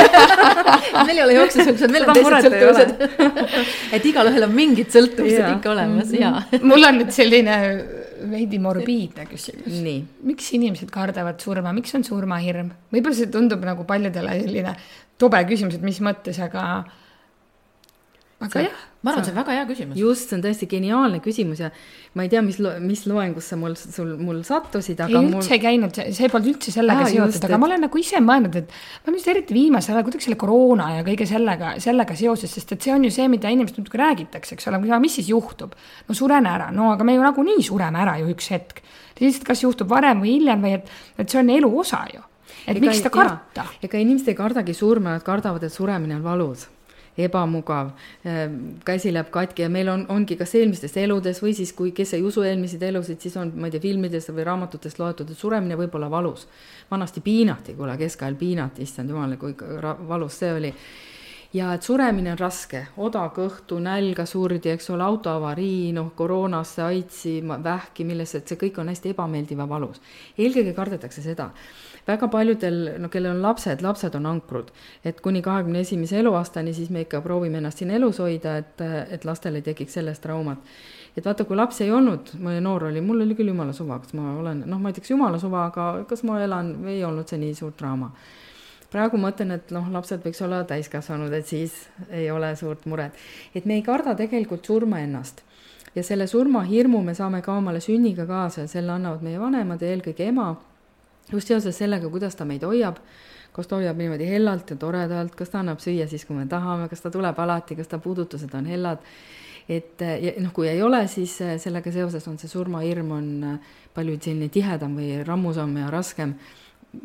[1.08, 6.12] meil ei ole jooksusõltuvused, meil on teised sõltuvused et igalühel on mingid sõltuvused ikka olemas
[6.12, 6.36] ja.
[6.60, 7.60] mul on nüüd selline
[8.30, 9.80] veidi morbiidne küsimus.
[10.24, 12.72] miks inimesed kardavad surma, miks on surmahirm?
[12.92, 14.76] võib-olla see tundub nagu paljudele selline
[15.18, 16.84] tobe küsimus, et mis mõttes, aga
[18.44, 18.82] aga jah.
[19.04, 19.98] ma arvan, see on väga hea küsimus.
[20.00, 21.70] just, see on tõesti geniaalne küsimus ja
[22.16, 25.56] ma ei tea, mis, mis loengusse mul, sul, mul sattusid, aga ei, üldse mul...
[25.56, 27.62] ei käinud, see polnud üldse sellega seotud, aga et...
[27.62, 28.74] ma olen nagu ise mõelnud, et
[29.06, 32.88] ma just eriti viimasel ajal kuidagi selle koroona ja kõige sellega, sellega seoses, sest et
[32.88, 35.74] see on ju see, mida inimesed muudkui räägitakse, eks ole, mis siis juhtub.
[36.08, 38.84] no suren ära, no aga me ju nagunii sureme ära ju üks hetk.
[39.20, 42.22] lihtsalt, kas juhtub varem või hiljem või et, et see on elu osa ju
[42.64, 43.66] et ega, miks seda karta?
[43.84, 46.68] ega inimesed ei kardagi surma, nad kardavad, et suremine on valus
[47.18, 47.92] ebamugav,
[48.84, 52.22] käsi läheb katki ja meil on, ongi kas eelmistes eludes või siis, kui, kes ei
[52.26, 55.94] usu eelmiseid elusid, siis on, ma ei tea, filmidest või raamatutest loetud, et suremine võib
[55.94, 56.48] olla valus.
[56.90, 59.54] vanasti piinati, kuule, keskajal piinati, issand jumal, kui
[60.08, 60.74] valus see oli
[61.54, 68.06] ja et suremine on raske, odakõhtu, nälga surdi, eks ole, autoavarii, noh, koroonasse, aidsi, vähki,
[68.08, 70.02] millesse, et see kõik on hästi ebameeldiv ja valus.
[70.38, 71.50] eelkõige kardetakse seda
[72.06, 74.70] väga paljudel, no kellel on lapsed, lapsed on ankrud.
[75.04, 79.24] et kuni kahekümne esimese eluaastani, siis me ikka proovime ennast siin elus hoida, et, et
[79.24, 80.58] lastel ei tekiks sellest traumat.
[81.16, 84.14] et vaata, kui lapsi ei olnud, ma noor olin, mul oli küll jumala suva, kas
[84.14, 87.40] ma olen, noh, ma ei ütleks jumala suva, aga kas ma elan, ei olnud see
[87.40, 88.12] nii suur draama
[88.94, 91.72] praegu ma mõtlen, et noh, lapsed võiks olla täiskasvanud, et siis
[92.14, 93.16] ei ole suurt muret.
[93.54, 95.42] et me ei karda tegelikult surma ennast.
[95.94, 99.90] ja selle surmahirmu me saame ka omale sünniga kaasa ja selle annavad meie vanemad ja
[99.94, 100.52] eelkõige ema
[101.32, 102.98] just seoses sellega, kuidas ta meid hoiab,
[103.54, 106.88] kas ta hoiab niimoodi hellalt ja toredalt, kas ta annab süüa siis, kui me tahame,
[106.90, 109.04] kas ta tuleb alati, kas ta puudutused on hellad,
[109.68, 113.72] et ja noh, kui ei ole, siis äh, sellega seoses on see surmahirm on äh,
[113.94, 116.34] palju selline tihedam või rammusam ja raskem.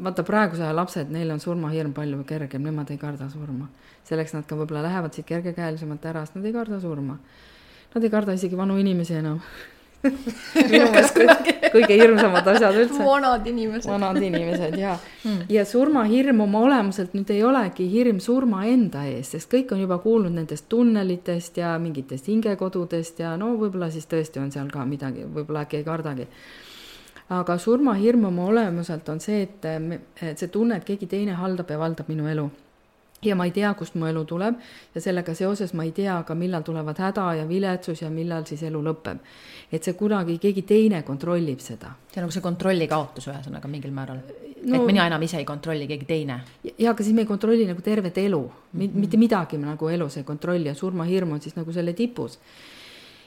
[0.03, 3.69] vaata, praeguse aja lapsed, neil on surmahirm palju kergem, nemad ei karda surma.
[4.03, 7.17] selleks nad ka võib-olla lähevad siit kergekäelisemalt ära, sest nad ei karda surma.
[7.93, 9.39] Nad ei karda isegi vanu inimesi enam
[11.73, 12.99] kõige hirmsamad asjad üldse.
[13.03, 13.89] vanad inimesed.
[13.89, 19.33] vanad inimesed ja mm., ja surmahirm oma olemuselt nüüd ei olegi hirm surma enda ees,
[19.35, 24.39] sest kõik on juba kuulnud nendest tunnelitest ja mingitest hingekodudest ja no võib-olla siis tõesti
[24.39, 26.29] on seal ka midagi, võib-olla äkki ei kardagi
[27.35, 29.67] aga surmahirm oma olemuselt on see, et,
[30.23, 32.47] et see tunne, et keegi teine haldab ja valdab minu elu
[33.21, 34.59] ja ma ei tea, kust mu elu tuleb
[34.95, 38.63] ja sellega seoses ma ei tea ka, millal tulevad häda ja viletsus ja millal siis
[38.63, 39.19] elu lõpeb.
[39.71, 41.93] et see kunagi, keegi teine kontrollib seda.
[42.11, 44.21] see on nagu see kontrolli kaotus ühesõnaga mingil määral
[44.63, 44.75] no,.
[44.75, 46.41] et mina enam ise ei kontrolli, keegi teine.
[46.77, 48.99] ja aga siis me ei kontrolli nagu tervet elu mm, -hmm.
[49.05, 52.39] mitte midagi nagu elus ei kontrolli ja surmahirm on siis nagu selle tipus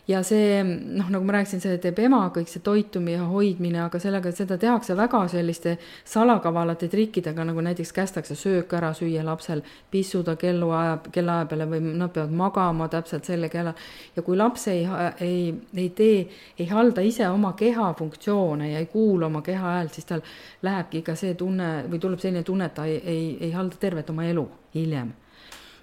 [0.09, 4.01] ja see noh, nagu ma rääkisin, see teeb ema, kõik see toitumine ja hoidmine, aga
[4.03, 5.77] sellega, seda tehakse väga selliste
[6.09, 9.63] salakavalate trikkidega, nagu näiteks kästakse söök ära süüa lapsel,
[9.95, 13.75] pissuda kelluaja, kellaaja peale või nad peavad magama täpselt selle kella.
[14.17, 14.83] ja kui laps ei,
[15.21, 16.27] ei, ei tee,
[16.59, 20.27] ei halda ise oma keha funktsioone ja ei kuula oma keha häält, siis tal
[20.63, 24.11] lähebki ikka see tunne või tuleb selline tunne, et ta ei, ei, ei halda tervet
[24.11, 25.22] oma elu hiljem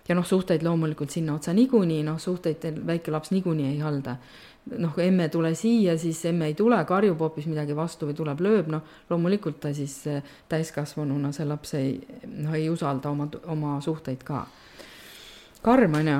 [0.09, 4.15] ja noh, suhteid loomulikult sinna otsa niikuinii, noh, suhteid väike laps niikuinii ei halda.
[4.77, 8.67] noh, emme tule siia, siis emme ei tule, karjub hoopis midagi vastu või tuleb, lööb,
[8.69, 11.95] noh, loomulikult ta siis eh, täiskasvanuna, see laps ei,
[12.27, 14.45] noh, ei usalda oma, oma suhteid ka.
[15.61, 16.19] karm on ju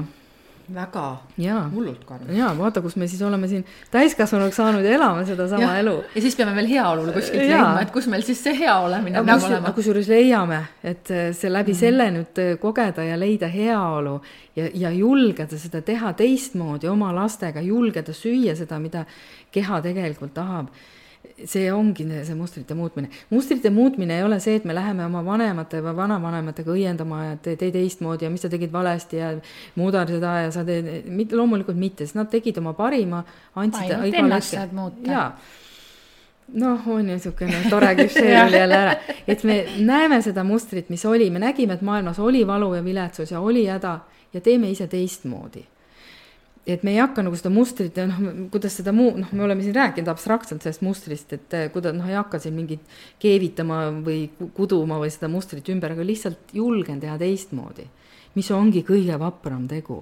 [0.74, 1.06] väga
[1.74, 2.30] hullult karm.
[2.36, 5.78] jaa, vaata, kus me siis oleme siin täiskasvanuks saanud ja elame sedasama ja.
[5.84, 5.96] elu.
[6.16, 9.48] ja siis peame veel heaolule kuskilt leidma, et kus meil siis see hea olemine peab
[9.50, 9.74] olema.
[9.78, 14.18] kusjuures leiame, et eh, see läbi mm selle nüüd eh, kogeda ja leida heaolu
[14.58, 19.06] ja, ja julgeda seda teha teistmoodi oma lastega, julgeda süüa seda, mida
[19.54, 20.68] keha tegelikult tahab
[21.46, 23.10] see ongi see mustrite muutmine.
[23.30, 27.56] mustrite muutmine ei ole see, et me läheme oma vanemate või vanavanematega õiendama ja tee,
[27.60, 29.32] tee teistmoodi ja mis sa tegid valesti ja
[29.80, 33.24] muuda seda ja sa teed, mitte, loomulikult mitte, sest nad tegid oma parima,
[33.56, 35.12] andsid ainult ennast saad muuta.
[35.12, 35.32] jaa.
[36.50, 38.96] Noh, on ju niisugune tore klišee oli jälle ära,
[39.28, 43.32] et me näeme seda mustrit, mis oli, me nägime, et maailmas oli valu ja viletsus
[43.32, 44.00] ja oli häda
[44.34, 45.62] ja teeme ise teistmoodi
[46.76, 48.20] et me ei hakka nagu seda mustrit ja noh,
[48.54, 52.08] kuidas seda muu, noh, me oleme siin rääkinud abstraktselt sellest mustrist, et eh, kuidas noh,
[52.10, 52.84] ei hakka siin mingit
[53.22, 54.28] keevitama või
[54.58, 57.88] kuduma või seda mustrit ümber, aga lihtsalt julgen teha teistmoodi,
[58.38, 60.02] mis ongi kõige vapram tegu.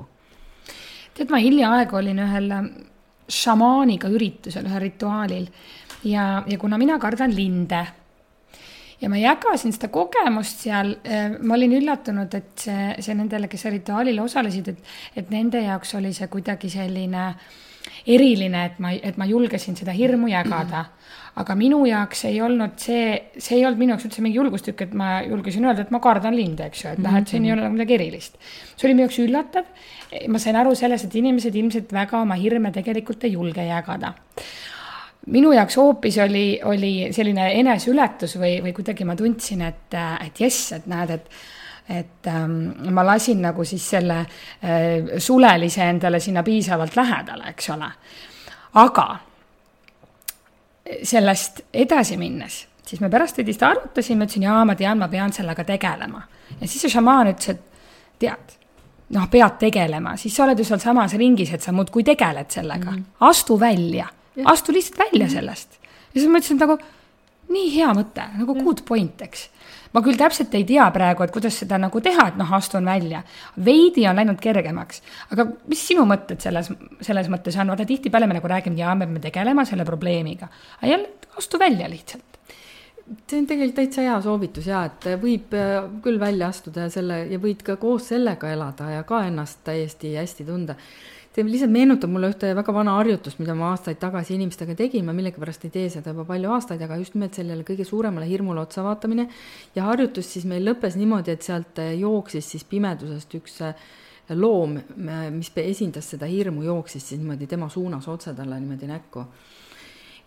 [1.18, 2.74] tead, ma hiljaaegu olin ühel ähm,
[3.28, 5.48] šamaaniga üritusel, ühel rituaalil
[6.04, 7.86] ja, ja kuna mina kardan linde
[9.02, 13.68] ja ma jagasin seda kogemust seal, äh, ma olin üllatunud, et see, see nendele, kes
[13.70, 17.30] rituaalil osalesid, et, et nende jaoks oli see kuidagi selline
[18.08, 20.86] eriline, et ma, et ma julgesin seda hirmu jagada.
[21.38, 24.94] aga minu jaoks ei olnud see, see ei olnud minu jaoks üldse mingi julgustükk, et
[24.98, 27.62] ma julgesin öelda, et ma kardan linde, eks ju, et noh, et siin ei ole
[27.62, 28.40] nagu midagi erilist.
[28.74, 29.70] see oli minu jaoks üllatav.
[30.34, 34.16] ma sain aru sellest, et inimesed ilmselt väga oma hirme tegelikult ei julge jagada
[35.34, 40.74] minu jaoks hoopis oli, oli selline eneseületus või, või kuidagi ma tundsin, et, et jess,
[40.78, 41.40] et näed, et
[41.88, 47.88] et ähm, ma lasin nagu siis selle äh, sulelise endale sinna piisavalt lähedale, eks ole.
[48.74, 49.06] aga
[51.04, 55.32] sellest edasi minnes, siis me pärast veidi seda arutasime, ütlesin, jaa, ma tean, ma pean
[55.34, 56.22] sellega tegelema.
[56.60, 58.60] ja siis see šamaan ütles, et tead,
[59.16, 62.98] noh, pead tegelema, siis sa oled ju sealsamas ringis, et sa muudkui tegeled sellega mm,
[62.98, 63.30] -hmm.
[63.32, 64.08] astu välja
[64.46, 65.34] astu lihtsalt välja mhm.
[65.34, 65.80] sellest.
[66.14, 66.78] ja siis ma ütlesin, nagu
[67.54, 69.48] nii hea mõte, nagu good point, eks.
[69.96, 73.24] ma küll täpselt ei tea praegu, et kuidas seda nagu teha, et noh, astun välja.
[73.66, 76.72] veidi on läinud kergemaks, aga mis sinu mõtted selles,
[77.02, 80.52] selles mõttes on, vaata tihtipeale me nagu räägime, jaa, me peame tegelema selle probleemiga.
[80.82, 82.38] aga jälle, astu välja lihtsalt
[83.08, 87.22] see on tegelikult täitsa hea soovitus ja et võib äh, küll välja astuda ja selle
[87.32, 90.76] ja võid ka koos sellega elada ja ka ennast täiesti hästi tunda
[91.38, 95.14] see lihtsalt meenutab mulle ühte väga vana harjutust, mida ma aastaid tagasi inimestega tegin, ma
[95.14, 98.82] millegipärast ei tee seda juba palju aastaid, aga just nimelt sellele kõige suuremale hirmule otsa
[98.86, 99.28] vaatamine.
[99.76, 103.76] ja harjutus siis meil lõppes niimoodi, et sealt jooksis siis pimedusest üks äh,
[104.34, 109.28] loom, äh, mis esindas seda hirmu, jooksis siis niimoodi tema suunas otse talle niimoodi näkku.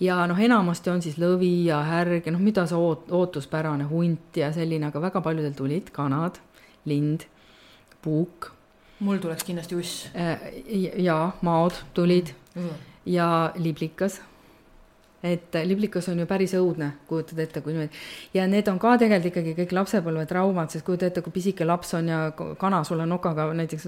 [0.00, 4.38] Ja noh, enamasti on siis lõvi ja härg ja noh, mida see oot-, ootuspärane hunt
[4.38, 6.38] ja selline, aga väga paljudel tulid kanad,
[6.86, 7.26] lind,
[8.00, 8.52] puuk
[9.00, 10.08] mul tuleks kindlasti uss.
[10.14, 10.38] Äh,
[11.00, 12.74] ja maod tulid mm.
[13.06, 14.20] ja liblikas
[15.22, 17.98] et liblikas on ju päris õudne, kujutad ette, kui niimoodi.
[18.34, 22.08] ja need on ka tegelikult ikkagi kõik lapsepõlvetraumad, sest kujuta ette, kui pisike laps on
[22.08, 23.84] ja kana sulle nokaga näiteks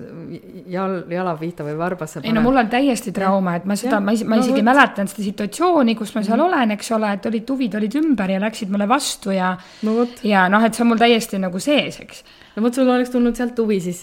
[0.68, 2.28] jal, jala pihta või varbasse paneb.
[2.28, 4.68] ei no mul on täiesti trauma, et ma seda, ma, ma no, isegi võt...
[4.68, 6.58] mäletan seda situatsiooni, kus ma seal mm -hmm.
[6.60, 9.56] olen, eks ole, et olid tuvid olid ümber ja läksid mulle vastu ja
[9.88, 12.24] no, ja noh, et see on mul täiesti nagu sees, eks
[12.56, 14.02] no vot, sul oleks tulnud sealt huvi siis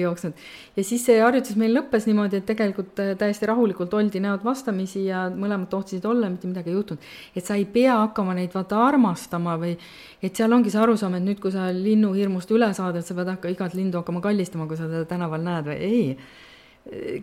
[0.00, 0.44] jooksnud.
[0.76, 5.04] ja siis see harjutus meil lõppes niimoodi, et tegelikult äh, täiesti rahulikult oldi näod vastamisi
[5.06, 7.10] ja mõlemad tohtisid olla, mitte midagi ei juhtunud.
[7.36, 9.74] et sa ei pea hakkama neid vaata armastama või
[10.22, 13.34] et seal ongi see arusaam, et nüüd, kui sa linnuhirmust üle saad, et sa pead
[13.34, 16.16] hakka igat lindu hakkama kallistama, kui sa teda tänaval näed või ei.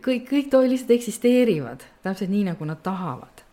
[0.04, 3.48] kõik, kõik too lihtsalt eksisteerivad täpselt nii, nagu nad tahavad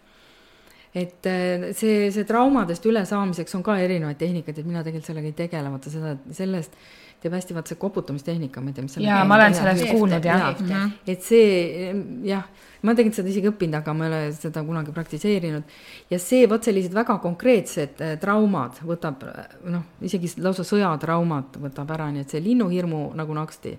[0.95, 5.39] et äh, see, see traumadest ülesaamiseks on ka erinevaid tehnikaid, et mina tegelikult sellega ei
[5.41, 6.77] tegele, vaata seda, sellest
[7.25, 10.45] teeb hästi vaata see koputamistehnika, ma ei tea, mis jaa, ma olen sellest kuulnud jah
[10.45, 10.53] ja.
[10.69, 10.83] ja..
[11.09, 11.89] et see
[12.29, 12.45] jah,
[12.85, 15.75] ma tegelikult seda isegi õppinud, aga ma ei ole seda kunagi praktiseerinud.
[16.13, 19.25] ja see, vot sellised väga konkreetsed äh, traumad võtab
[19.73, 23.79] noh, isegi lausa sõjatraumad võtab ära, nii et see linnuhirmu nagu naksti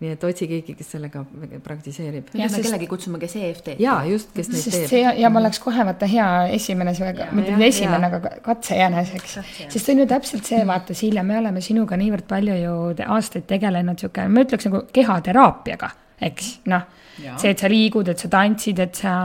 [0.00, 1.20] nii et otsi keegi, kes sellega
[1.64, 2.30] praktiseerib.
[2.38, 3.76] ja me kellegi kutsume, kes EFT-d.
[3.84, 4.86] jaa, just, kes neid teeb.
[4.88, 6.94] see ja ma oleks kohe vaata hea esimene,
[7.36, 9.34] mitte esimene, aga katsejänes, eks.
[9.66, 12.78] sest see on ju täpselt see, vaata Silja, me oleme sinuga niivõrd palju ju
[13.18, 15.92] aastaid tegelenud sihuke, ma ütleks nagu kehateraapiaga,
[16.30, 16.88] eks, noh.
[17.20, 19.18] see, et sa liigud, et sa tantsid, et sa,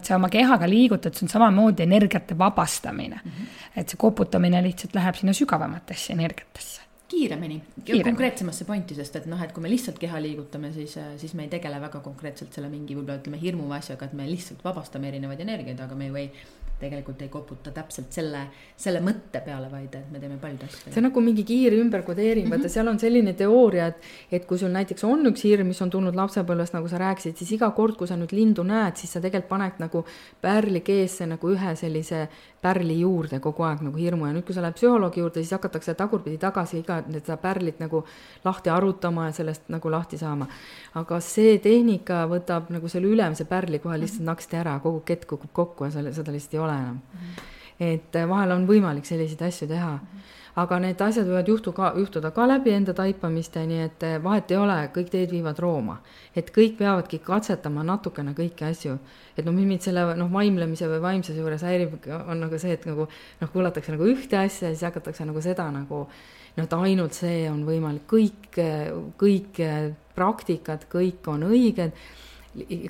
[0.00, 3.30] et sa oma kehaga liigutad, see on samamoodi energiate vabastamine mm.
[3.30, 3.64] -hmm.
[3.76, 7.56] et see koputamine lihtsalt läheb sinna sügavamatesse energiatesse kiiremini,
[8.04, 11.52] konkreetsemasse pointi, sest et noh, et kui me lihtsalt keha liigutame, siis, siis me ei
[11.52, 15.40] tegele väga konkreetselt selle mingi võib-olla ütleme hirmu või asjaga, et me lihtsalt vabastame erinevaid
[15.40, 16.28] energiaid, aga me ju ei
[16.80, 18.44] tegelikult ei koputa täpselt selle,
[18.76, 20.94] selle mõtte peale, vaid et me teeme paljude asjadega.
[20.94, 22.64] see on nagu mingi kiire ümberkodeering mm, -hmm.
[22.64, 25.90] vaata seal on selline teooria, et, et kui sul näiteks on üks hirm, mis on
[25.90, 29.20] tulnud lapsepõlvest, nagu sa rääkisid, siis iga kord, kui sa nüüd lindu näed, siis sa
[29.20, 30.04] tegelikult paned nagu
[30.42, 32.28] pärli keesse nagu ühe sellise
[32.62, 35.94] pärli juurde kogu aeg nagu hirmu ja nüüd, kui sa lähed psühholoogi juurde, siis hakatakse
[35.98, 38.02] tagurpidi tagasi iga seda pärlit nagu
[38.44, 40.48] lahti arutama ja sellest nagu lahti saama.
[40.98, 45.52] aga see tehnika võtab nagu selle ülemise pärli kohe lihtsalt naksti ära, kogu kett kukub
[45.52, 47.18] kokku ja selle, seda lihtsalt ei ole enam mm.
[47.20, 47.44] -hmm.
[47.80, 49.98] et äh, vahel on võimalik selliseid asju teha mm.
[49.98, 50.18] -hmm
[50.58, 54.50] aga need asjad võivad juhtu ka, juhtuda ka läbi enda taipamiste, nii et äh, vahet
[54.50, 55.98] ei ole, kõik teed viivad Rooma.
[56.36, 58.98] et kõik peavadki katsetama natukene kõiki asju.
[59.36, 61.94] et noh, mind selle noh, vaimlemise või vaimsuse juures häirib,
[62.26, 63.06] on nagu see, et nagu
[63.40, 66.06] noh, kuulatakse nagu ühte asja ja siis hakatakse nagu seda nagu
[66.56, 68.62] noh, et ainult see on võimalik, kõik,
[69.20, 69.62] kõik
[70.18, 71.94] praktikad, kõik on õiged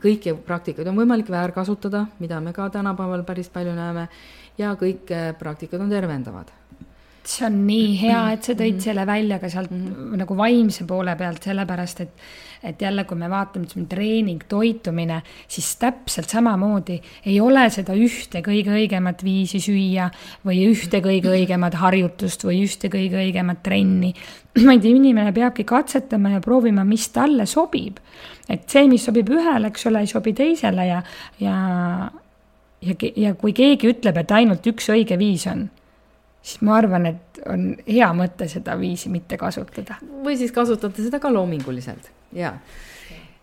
[0.02, 4.08] kõiki praktikaid on võimalik väärkasutada, mida me ka tänapäeval päris palju näeme,
[4.58, 6.52] ja kõik äh, praktikad on tervendavad.
[7.28, 8.84] see on nii hea, et sa tõid mm -hmm.
[8.84, 10.16] selle välja ka sealt mm -hmm.
[10.16, 12.10] nagu vaimse poole pealt, sellepärast et
[12.62, 18.42] et jälle, kui me vaatame, ütleme treening, toitumine, siis täpselt samamoodi ei ole seda ühte
[18.44, 20.08] kõige õigemat viisi süüa
[20.46, 24.12] või ühte kõige õigemat harjutust või ühte kõige õigemat trenni,
[24.68, 28.02] vaid inimene peabki katsetama ja proovima, mis talle sobib.
[28.48, 31.02] Et see, mis sobib ühele, eks ole, ei sobi teisele ja,
[31.42, 31.56] ja,
[32.82, 35.66] ja, ja kui keegi ütleb, et ainult üks õige viis on,
[36.42, 39.98] siis ma arvan, et on hea mõte seda viisi mitte kasutada.
[40.24, 42.56] või siis kasutada seda ka loominguliselt, jaa.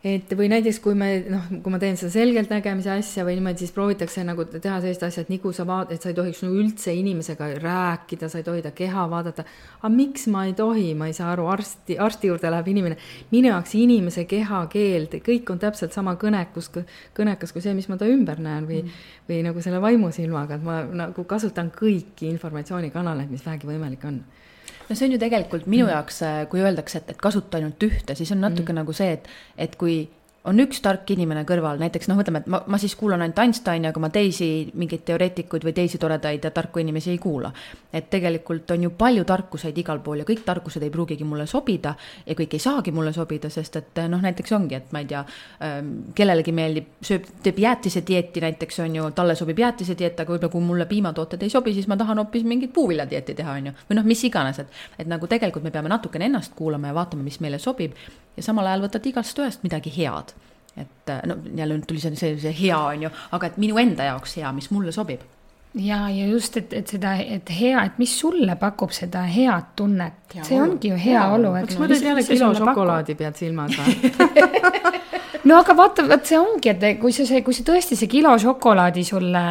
[0.06, 3.71] Et või näiteks, kui me noh, kui ma teen seda selgeltnägemise asja või niimoodi, siis
[3.74, 6.52] proovitakse nagu teha sellist asja, et nii kui sa vaatad, et sa ei tohiks no
[6.54, 9.48] üldse inimesega rääkida, sa ei tohi ta keha vaadata.
[9.80, 13.00] aga miks ma ei tohi, ma ei saa aru, arsti, arsti juurde läheb inimene,
[13.34, 16.69] minu jaoks inimese kehakeel, kõik on täpselt sama kõnekus,
[17.17, 20.69] kõnekas kui see, mis ma ta ümber näen või mm., või nagu selle vaimusilmaga, et
[20.69, 24.22] ma nagu kasutan kõiki informatsioonikanaleid, mis vähegi võimalik on
[24.89, 25.93] no see on ju tegelikult minu mm.
[25.95, 28.81] jaoks, äh, kui öeldakse, et, et kasuta ainult ühte, siis on natuke mm.
[28.81, 29.29] nagu see, et,
[29.67, 30.03] et kui
[30.46, 33.89] on üks tark inimene kõrval, näiteks noh, ütleme, et ma, ma siis kuulan ainult Einsteini,
[33.89, 37.52] aga ma teisi mingeid teoreetikuid või teisi toredaid ja tarku inimesi ei kuula.
[37.96, 41.93] et tegelikult on ju palju tarkuseid igal pool ja kõik tarkused ei pruugigi mulle sobida
[42.26, 45.22] ja kõik ei saagi mulle sobida, sest et noh, näiteks ongi, et ma ei tea,
[45.64, 50.68] ähm, kellelegi meeldib, sööb, teeb jäätisedieeti näiteks on ju, talle sobib jäätisedieet, aga võib-olla kui
[50.68, 54.12] mulle piimatooted ei sobi, siis ma tahan hoopis mingit puuviljadieeti teha, on ju, või noh,
[54.12, 57.60] mis iganes, et, et nagu tegelikult me peame natukene ennast kuulama ja vaatama, mis meile
[57.64, 57.96] sobib
[58.36, 60.34] ja samal ajal võtad igast ühest midagi head.
[60.78, 63.80] Et äh, no jälle nüüd tuli see, see, see hea, on ju, aga et minu
[63.82, 65.23] enda jaoks hea, mis mulle sobib.
[65.76, 70.38] ja, ja just, et, et seda, et hea, et mis sulle pakub seda head tunnet,
[70.41, 71.55] see ongi ju hea olu.
[71.65, 73.95] kas ma teed jälle kilo šokolaadi pead silmas või
[75.46, 78.32] no aga vaata, vot see ongi, et kui sa see, kui see tõesti see kilo
[78.41, 79.43] šokolaadi sulle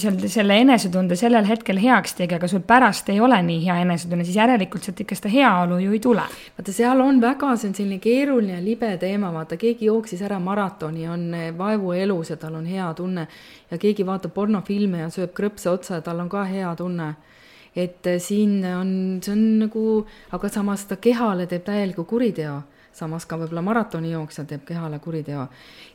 [0.00, 4.24] seal selle enesetunde sellel hetkel heaks tegi, aga sul pärast ei ole nii hea enesetunne,
[4.24, 6.24] siis järelikult sealt ikka seda heaolu ju ei tule.
[6.56, 11.04] vaata, seal on väga, see on selline keeruline libe teema, vaata keegi jooksis ära maratoni,
[11.12, 11.28] on
[11.58, 13.26] vaevu elus ja tal on hea tunne.
[13.70, 17.10] Ja keegi vaatab pornofilme ja sööb krõpse otsa ja tal on ka hea tunne.
[17.76, 19.84] Et siin on, see on nagu,
[20.32, 22.62] aga samas ta kehale teeb täieliku kuriteo
[22.96, 25.46] samas ka võib-olla maratonijooksja teeb kehale kuriteo.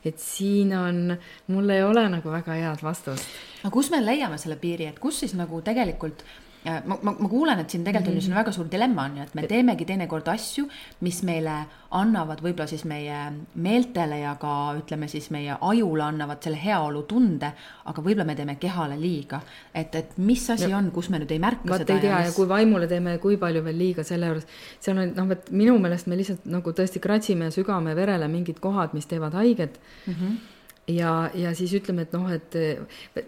[0.05, 3.25] et siin on, mul ei ole nagu väga head vastust.
[3.63, 6.23] aga kus me leiame selle piiri, et kus siis nagu tegelikult
[6.63, 8.21] ma, ma, ma kuulen, et siin tegelikult mm -hmm.
[8.21, 10.67] on ju, see on väga suur dilemma on ju, et me teemegi teinekord asju,
[11.01, 11.55] mis meile
[11.91, 13.17] annavad võib-olla siis meie
[13.55, 17.51] meeltele ja ka ütleme siis meie ajule annavad selle heaolutunde,
[17.85, 19.41] aga võib-olla me teeme kehale liiga.
[19.73, 21.93] et, et mis asi ja, on, kus me nüüd ei märka Vaat seda.
[21.93, 22.27] ei tea ja, mis...
[22.27, 24.47] ja kui vaimule teeme, kui palju veel liiga selle juures,
[24.79, 28.59] seal on noh, et minu meelest me lihtsalt nagu tõesti kratsime ja sügame verele mingid
[28.59, 30.13] kohad, mis teevad haiget mm.
[30.13, 32.55] -hmm ja, ja siis ütleme, et noh, et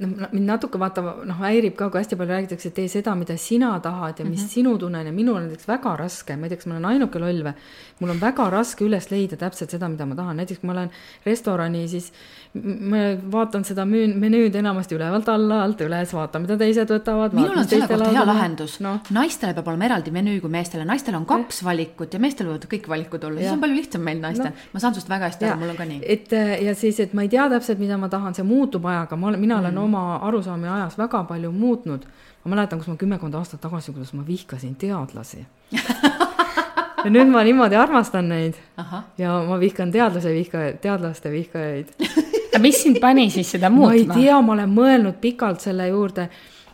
[0.01, 3.37] noh, mind natuke vaata noh, häirib ka, kui hästi palju räägitakse, et tee seda, mida
[3.37, 4.53] sina tahad ja mis mm -hmm.
[4.53, 6.85] sinu tunne on ja minul on näiteks väga raske, ma ei tea, kas ma olen
[6.85, 7.53] ainuke loll või,
[7.99, 10.91] mul on väga raske üles leida täpselt seda, mida ma tahan, näiteks kui ma lähen
[11.25, 12.11] restorani, siis
[12.53, 12.97] ma
[13.31, 17.33] vaatan seda menüüd enamasti ülevalt alla, alt üles, vaatan, mida teised võtavad.
[17.33, 21.15] minul on selle kohta hea lahendus no., naistele peab olema eraldi menüü kui meestele, naistel
[21.15, 21.65] on kaks eh?
[21.65, 24.79] valikut ja meestel võivad kõik valikud olla, siis on palju lihtsam meil naistel no., ma
[24.79, 25.99] saan sinust väga hästi aru, mul on ka nii.
[26.15, 26.35] et
[26.67, 29.39] ja siis, et ma ei tea täpselt, mida ma tahan, see muutub ajaga, ma olen,
[29.41, 29.83] mina olen mm.
[29.83, 32.05] oma arusaami ajas väga palju muutnud.
[32.43, 35.45] ma mäletan, kus ma kümmekond aastat tagasi, kuidas ma vihkasin teadlasi
[37.03, 39.03] ja nüüd ma niimoodi armastan neid Aha.
[39.17, 41.95] ja ma vihkan teadlase vihkajaid, teadlaste vihkajaid
[42.53, 43.93] aga mis sind pani siis seda muutma?
[43.93, 46.27] ma ei tea, ma olen mõelnud pikalt selle juurde.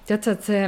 [0.07, 0.63] tead sa, et see,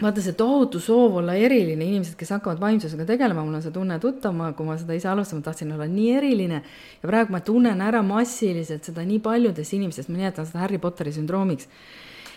[0.00, 3.98] vaata see tohutu soov olla eriline, inimesed, kes hakkavad vaimsusega tegelema, mul on see tunne
[4.02, 6.62] tuttav, ma, kui ma seda ise alustasin, ma tahtsin olla nii eriline.
[7.02, 11.12] ja praegu ma tunnen ära massiliselt seda nii paljudes inimestes, ma nimetan seda Harry Potteri
[11.12, 11.68] sündroomiks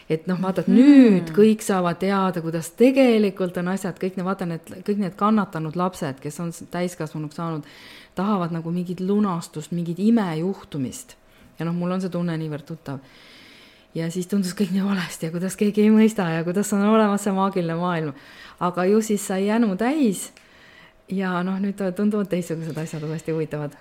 [0.10, 0.78] et noh, vaata, et mm.
[0.78, 5.78] nüüd kõik saavad teada, kuidas tegelikult on asjad, kõik need, vaata need, kõik need kannatanud
[5.80, 7.66] lapsed, kes on täiskasvanuks saanud,
[8.16, 11.16] tahavad nagu mingit lunastust, mingit imejuhtumist
[11.60, 13.00] ja noh, mul on see tunne niivõrd tuttav.
[13.96, 17.24] Ja siis tundus kõik nii valesti ja kuidas keegi ei mõista ja kuidas on olemas
[17.26, 18.14] see maagiline maailm.
[18.60, 20.30] aga ju siis sai jänu täis
[21.12, 23.76] ja noh, nüüd tunduvad teistsugused asjad uuesti huvitavad.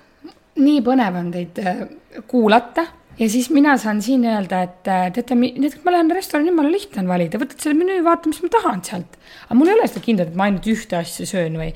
[0.57, 1.87] nii põnev on teid äh,
[2.31, 2.87] kuulata
[3.19, 7.03] ja siis mina saan siin öelda, et äh, teate, näiteks ma lähen restorani, jumala lihtne
[7.03, 9.21] on valida, võtad selle menüü, vaata, mis ma tahan sealt.
[9.47, 11.71] aga mul ei ole seda kindlat, et ma ainult ühte asja söön või,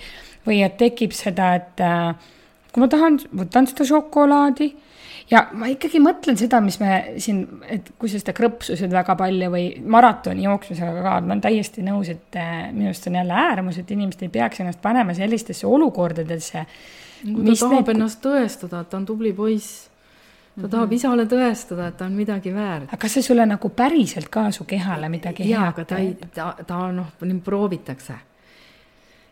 [0.47, 2.13] või et tekib seda, et äh,
[2.73, 4.73] kui ma tahan, võtan seda šokolaadi
[5.31, 9.17] ja ma ikkagi mõtlen seda, mis me siin, et kui sa seda krõpsu sööd väga
[9.19, 13.21] palju või maratoni jooksmisega ka, ma olen täiesti nõus, et äh, minu arust see on
[13.21, 16.65] jälle äärmus, et inimesed ei peaks ennast panema sellistesse olukordadesse.
[17.23, 17.95] kui ta tahab need...
[17.97, 20.71] ennast tõestada, et ta on tubli poiss ta mm -hmm.
[20.71, 22.89] tahab isale tõestada, et ta on midagi väärt.
[22.89, 26.17] aga kas see sulle nagu päriselt ka su kehale midagi head jaa, aga ta ei,
[26.35, 27.07] ta, ta noh,
[27.45, 28.15] proovitakse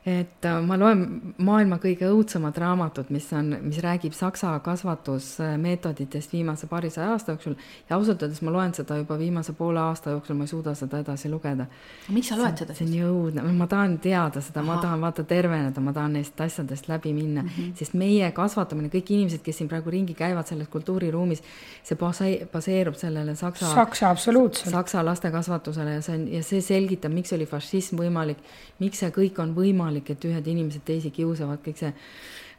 [0.06, 6.68] et äh, ma loen maailma kõige õudsemat raamatut, mis on, mis räägib saksa kasvatusmeetoditest viimase
[6.70, 7.56] paarisaja aasta jooksul
[7.90, 11.00] ja ausalt öeldes ma loen seda juba viimase poole aasta jooksul, ma ei suuda seda
[11.02, 11.66] edasi lugeda.
[12.08, 12.78] miks sa loed seda siis?
[12.78, 16.40] see on nii õudne, ma tahan teada seda, ma tahan vaata terveneda, ma tahan neist
[16.40, 17.74] asjadest läbi minna mm, -hmm.
[17.78, 21.42] sest meie kasvatamine, kõik inimesed, kes siin praegu ringi käivad selles kultuuriruumis,
[21.82, 24.70] see base-, baseerub sellele saksa saksa, absoluutselt.
[24.70, 28.40] saksa lastekasvatusele ja see on, ja see selgitab, miks oli fašism võimalik,
[28.78, 31.92] miks see kõik on võimalik võimalik, et ühed inimesed teisi kiusavad, kõik see,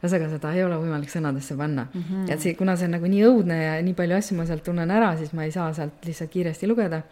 [0.02, 2.02] ühesõnaga seda ei ole võimalik sõnadesse panna mm.
[2.02, 2.32] -hmm.
[2.32, 4.90] et see, kuna see on nagu nii õudne ja nii palju asju ma sealt tunnen
[4.90, 7.02] ära, siis ma ei saa sealt lihtsalt kiiresti lugeda.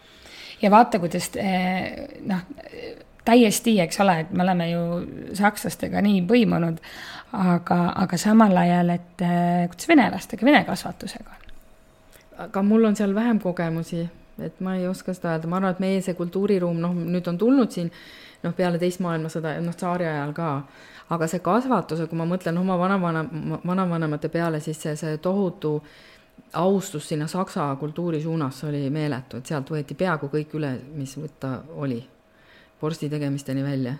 [0.61, 2.43] ja vaata, kuidas eh, noh,
[3.25, 4.83] täiesti, eks ole, et me oleme ju
[5.33, 6.77] sakslastega nii põimunud,
[7.33, 11.43] aga, aga samal ajal, et eh, kuidas venelastega, vene kasvatusega on?
[12.37, 14.07] aga mul on seal vähem kogemusi,
[14.39, 17.37] et ma ei oska seda öelda, ma arvan, et meie see kultuuriruum, noh, nüüd on
[17.37, 17.91] tulnud siin
[18.43, 20.51] noh, peale teist maailmasõda ja noh, tsaari ajal ka.
[21.09, 23.23] aga see kasvatuse, kui ma mõtlen oma vanavana,
[23.65, 25.77] vanavanemate peale, siis see, see tohutu
[26.53, 31.61] austus sinna saksa kultuuri suunas oli meeletu, et sealt võeti peaaegu kõik üle, mis võtta
[31.75, 32.03] oli.
[32.81, 33.95] vorsti tegemisteni välja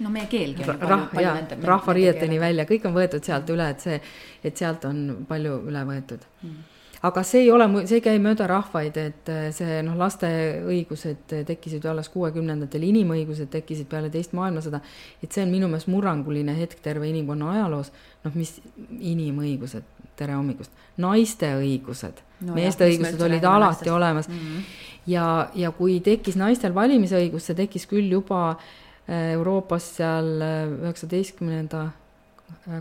[0.00, 1.56] no meie keelgi on ju palju, palju nende.
[1.66, 4.00] rahvariieteni välja, kõik on võetud sealt üle, et see,
[4.44, 8.46] et sealt on palju üle võetud mm aga see ei ole, see ei käi mööda
[8.50, 10.28] rahvaid, et äh, see noh, laste
[10.68, 14.82] õigused tekkisid ju alles kuuekümnendatel, inimõigused tekkisid peale teist maailmasõda.
[15.22, 17.92] et see on minu meelest murranguline hetk terve inimkonna ajaloos,
[18.24, 18.52] noh, mis
[18.98, 19.86] inimõigused,
[20.20, 23.94] tere hommikust, naiste õigusused no, meeste jah, õigused olid alati naistest.
[23.96, 24.44] olemas mm.
[24.44, 24.68] -hmm.
[25.14, 31.90] ja, ja kui tekkis naistel valimisõigus, see tekkis küll juba äh, Euroopas seal äh, üheksateistkümnenda,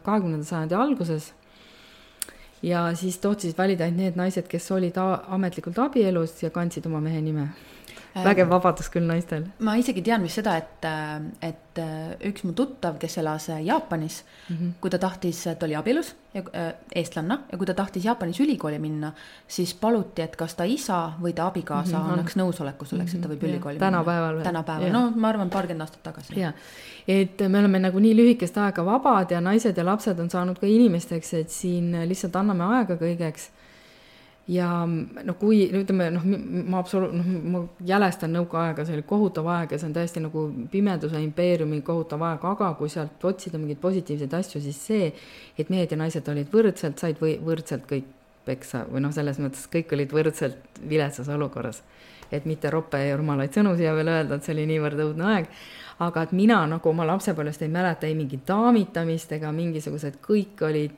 [0.03, 1.33] kahekümnenda sajandi alguses
[2.61, 7.21] ja siis tohtisid valida ainult need naised, kes olid ametlikult abielus ja kandsid oma mehe
[7.21, 7.47] nime.
[8.15, 9.43] Äh, vägev vabadus küll naistel.
[9.61, 10.85] ma isegi tean vist seda, et,
[11.45, 14.71] et äh, üks mu tuttav, kes elas äh, Jaapanis mm, -hmm.
[14.81, 16.15] kui ta tahtis, ta oli abielus
[16.95, 19.11] eestlanna ja kui ta tahtis Jaapanis ülikooli minna,
[19.47, 22.11] siis paluti, et kas ta isa või ta abikaasa mm -hmm.
[22.13, 23.79] annaks nõusoleku selleks, et ta võib ülikooli ja.
[23.79, 23.91] minna.
[23.91, 24.43] tänapäeval või?
[24.43, 26.39] tänapäeval, no ma arvan, paarkümmend aastat tagasi.
[26.39, 26.53] jaa,
[27.07, 30.65] et me oleme nagu nii lühikest aega vabad ja naised ja lapsed on saanud ka
[30.65, 33.49] inimesteks, et siin lihtsalt anname aega kõigeks
[34.49, 39.75] ja no kui ütleme noh, ma absoluut-, noh, ma jälestan nõukaaega, see oli kohutav aeg
[39.75, 44.33] ja see on täiesti nagu pimeduse impeeriumi kohutav aeg, aga kui sealt otsida mingeid positiivseid
[44.39, 45.11] asju, siis see,
[45.59, 48.15] et mehed ja naised olid võrdselt, said või võrdselt kõik
[48.47, 51.83] peksa või noh, selles mõttes kõik olid võrdselt viletsas olukorras.
[52.31, 55.47] et mitte roppe ja rumalaid sõnu siia veel öelda, et see oli niivõrd õudne aeg,
[56.05, 60.93] aga et mina nagu oma lapsepõlvest ei mäleta ei mingit daamitamist ega mingisugused, kõik olid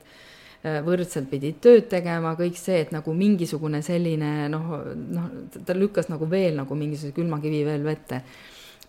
[0.62, 5.30] võrdselt pidid tööd tegema, kõik see, et nagu mingisugune selline noh, noh,
[5.66, 8.22] ta lükkas nagu veel nagu mingisuguse külmakivi veel vette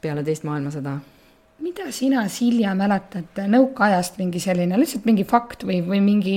[0.03, 0.99] peale teist maailmasõda
[1.63, 6.35] mida sina, Silja, mäletad nõukaajast mingi selline, lihtsalt mingi fakt või, või mingi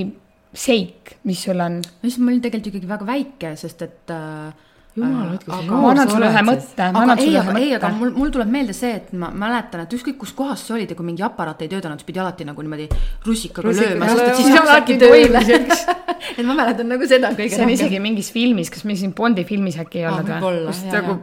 [0.57, 1.81] seik, mis sul on?
[1.83, 4.67] no siis ma olin tegelikult ikkagi väga väike, sest et äh,
[4.97, 6.79] jumal hoidku, kui sa noor sa oled siis.
[6.87, 10.19] aga ei, aga ei, aga mul, mul tuleb meelde see, et ma mäletan, et ükskõik
[10.23, 12.89] kus kohas see oli, kui mingi aparaat ei töötanud, siis pidi alati nagu niimoodi
[13.27, 15.45] rusikaga Rusika, lööma, sest et siis hakkaski tööle
[16.39, 17.59] et ma mäletan nagu seda kõige rohkem.
[17.59, 20.57] see on isegi mingis filmis, kas meil siin Bondi filmis äkki ei olnud või?
[20.71, 21.21] just nagu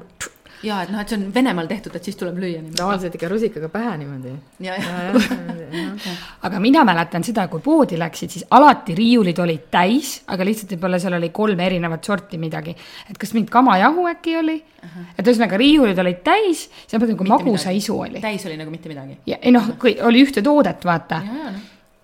[0.63, 2.77] ja et noh, et see on Venemaal tehtud, et siis tuleb lüüa niimoodi.
[2.79, 4.33] tavaliselt ikka rusikaga pähe niimoodi.
[6.47, 11.01] aga mina mäletan seda, kui poodi läksid, siis alati riiulid olid täis, aga lihtsalt võib-olla
[11.03, 12.75] seal oli kolm erinevat sorti midagi.
[13.09, 15.11] et kas mingit kamajahu äkki oli uh, -huh.
[15.17, 18.21] et ühesõnaga riiulid olid täis, see on nagu magusaisu oli.
[18.21, 19.17] täis oli nagu mitte midagi.
[19.25, 21.53] ja ei noh, kui oli ühte toodet, vaata ja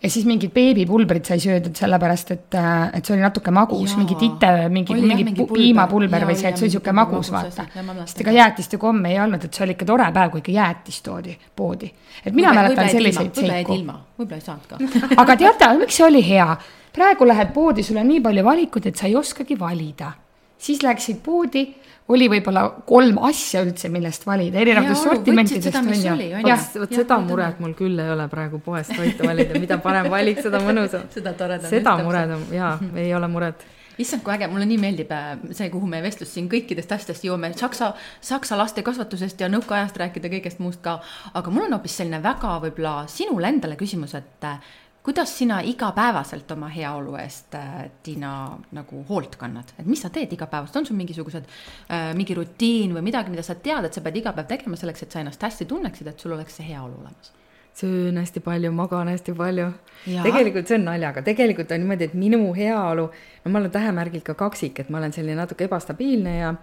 [0.08, 4.52] siis mingit beebipulbrit sai söödud sellepärast, et, äh, et see oli natuke magus, mingi tite,
[4.72, 7.66] mingi, mingi, mingi piimapulber või see, et see oli sihuke magus, vaata.
[8.06, 10.56] sest ega jäätist ju komme ei olnud, et see oli ikka tore päev, kui ikka
[10.56, 11.92] jäätist toodi poodi.
[12.24, 13.76] et mina mäletan selliseid seiku.
[13.76, 14.80] võib-olla ei saanud ka
[15.26, 16.48] aga teate, miks see oli hea?
[16.96, 20.14] praegu lähed poodi, sul on nii palju valikuid, et sa ei oskagi valida.
[20.58, 21.68] siis läksid poodi
[22.10, 26.60] oli võib-olla kolm asja üldse, millest valida, erinevatest sortimentidest on ju.
[26.82, 30.62] vot seda muret mul küll ei ole praegu poest toitu valida, mida parem valik, seda
[30.64, 31.06] mõnusam.
[31.14, 31.70] seda toredam.
[31.70, 33.68] seda mured on, jaa, ei ole muret
[34.00, 37.52] issand, kui äge, mulle nii meeldib äh, see, kuhu me vestlust siin kõikidest asjadest jõuame,
[37.60, 37.92] saksa,
[38.24, 41.00] saksa laste kasvatusest ja nõukaajast rääkida kõigest muust ka.
[41.34, 44.62] aga mul on hoopis selline väga võib-olla sinule endale küsimus, et äh,
[45.10, 48.32] kuidas sina igapäevaselt oma heaolu eest, äh, Tiina,
[48.78, 51.48] nagu hoolt kannad, et mis sa teed igapäevaselt, on sul mingisugused
[51.90, 55.02] äh,, mingi rutiin või midagi, mida sa tead, et sa pead iga päev tegema selleks,
[55.02, 57.32] et sa ennast hästi tunneksid, et sul oleks see heaolu olemas?
[57.80, 59.72] söön hästi palju, magan hästi palju.
[60.06, 63.08] tegelikult see on naljaga, tegelikult on niimoodi, et minu heaolu,
[63.46, 66.54] no ma olen tähemärgilt ka kaksik, et ma olen selline natuke ebastabiilne ja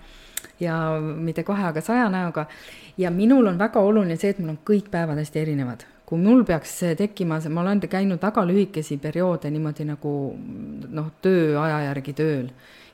[0.61, 2.47] ja mitte kahe, aga saja näoga.
[2.99, 6.45] ja minul on väga oluline see, et mul on kõik päevad hästi erinevad kui mul
[6.47, 10.13] peaks tekkima, ma olen käinud väga lühikesi perioode niimoodi nagu
[10.89, 12.53] noh, tööaja järgi tööl.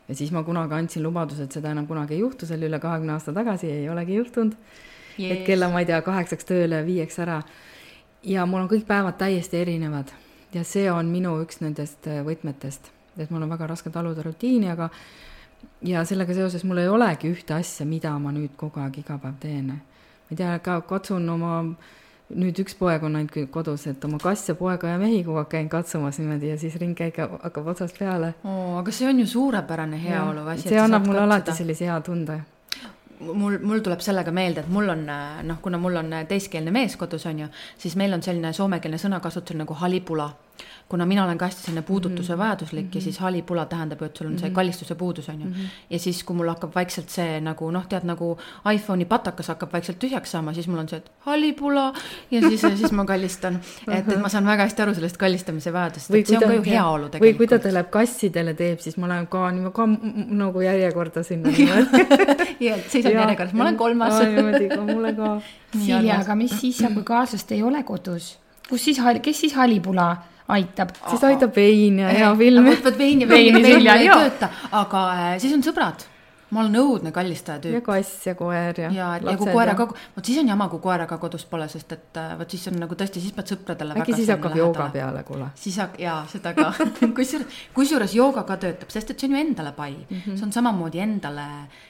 [0.08, 2.80] Ja siis ma kunagi andsin lubaduse, et seda enam kunagi ei juhtu, see oli üle
[2.82, 4.56] kahekümne aasta tagasi, ei olegi juhtunud.
[5.18, 5.30] Yes..
[5.30, 7.42] et kella, ma ei tea, kaheksaks tööle, viieks ära.
[8.24, 10.12] ja mul on kõik päevad täiesti erinevad.
[10.54, 12.88] Ja see on minu üks nendest äh, võtmetest,
[13.18, 14.88] et mul on väga raske taluda rutiini, aga
[15.84, 19.36] ja sellega seoses mul ei olegi ühte asja, mida ma nüüd kogu aeg iga päev
[19.40, 19.66] teen.
[19.66, 21.58] ma ei tea, ka katsun oma
[22.38, 25.68] nüüd üks poeg on ainult kodus, et oma kasse, poega ja mehi kogu aeg käin
[25.72, 28.78] katsumas niimoodi ja siis ringkäik hakkab otsast peale oh,.
[28.80, 30.68] aga see on ju suurepärane heaolu asi.
[30.68, 32.40] see annab mulle alati sellise hea tunde
[33.20, 37.26] mul, mul tuleb sellega meelde, et mul on noh, kuna mul on teiskeelne mees kodus,
[37.30, 40.30] on ju, siis meil on selline soomekeelne sõnakasutus nagu halipula
[40.92, 42.96] kuna mina olen ka hästi selline puudutuse vajaduslik mm -hmm.
[42.96, 45.52] ja siis halipula tähendab ju, et sul on see kallistuse puudus, on ju mm.
[45.52, 45.68] -hmm.
[45.90, 48.38] ja siis, kui mul hakkab vaikselt see nagu noh, tead nagu
[48.74, 51.92] iPhone'i patakas hakkab vaikselt tühjaks saama, siis mul on see, et halipula
[52.30, 53.60] ja siis siis ma kallistan.
[53.88, 56.62] et, et ma saan väga hästi aru sellest kallistamise vajadusest, et see on ka ju
[56.66, 57.34] heaolu tegelikult.
[57.34, 59.86] või kui ta tuleb kassidele teeb, siis ma lähen ka niimoodi ka
[60.42, 61.48] nagu järjekorda sinna
[62.66, 64.20] ja seisan järjekorras, ma olen kolmas.
[64.20, 65.40] niimoodi ka mulle ka.
[65.72, 68.38] Silja, aga mis siis saab, kui kaaslast ei ole kodus?
[68.68, 70.16] kus siis, kes siis halipula
[70.56, 70.94] aitab.
[71.08, 72.70] siis aitab vein ja hea film.
[72.70, 76.08] vot, vot vein ja vein, vein, vein ei tööta, aga äh, siis on sõbrad
[76.52, 77.78] ma olen õudne kallistaja tüüp.
[77.78, 78.90] ja kass ja koer ja.
[78.92, 82.34] ja, ja kui koeraga, vot siis on jama, kui koeraga kodus pole, sest et äh,
[82.38, 83.96] vot siis on nagu tõesti, siis pead sõpradele.
[84.02, 85.48] äkki siis hakkab jooga peale, kuule.
[85.58, 86.70] siis hak-, jaa, seda ka
[87.18, 90.16] kusjuures, kusjuures jooga ka töötab, sest et see on ju endale pai mm.
[90.16, 90.36] -hmm.
[90.36, 91.48] see on samamoodi endale,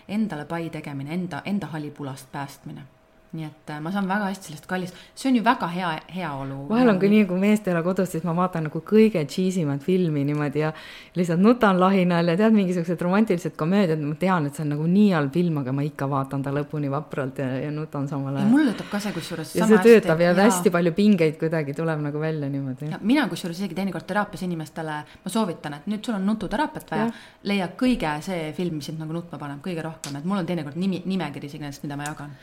[0.08, 2.86] endale pai tegemine, enda, enda halipulast päästmine
[3.32, 6.56] nii et äh, ma saan väga hästi sellest kallist, see on ju väga hea heaolu.
[6.68, 9.64] vahel on ka nii, kui meest ei ole kodus, siis ma vaatan nagu kõige cheesy
[9.64, 10.72] mat filmi niimoodi ja
[11.16, 15.08] lihtsalt nutan lahinal ja tead, mingisugused romantilised komöödiad, ma tean, et see on nagu nii
[15.16, 18.52] halb film, aga ma ikka vaatan ta lõpuni vapralt ja, ja nutan samal ajal.
[18.52, 19.56] mul töötab ka see kusjuures.
[19.56, 22.92] ja see töötab hästi, ja, ja hästi palju pingeid kuidagi tuleb nagu välja niimoodi.
[23.00, 27.08] mina kusjuures isegi teinekord teraapias inimestele, ma soovitan, et nüüd sul on nututeraapiat vaja,
[27.48, 30.76] leia kõige see film, mis sind nagu nutma paneb kõige rohkem, et mul on teinekord
[30.76, 32.36] nimi, nimekiri isegi nendest, mida ma jagan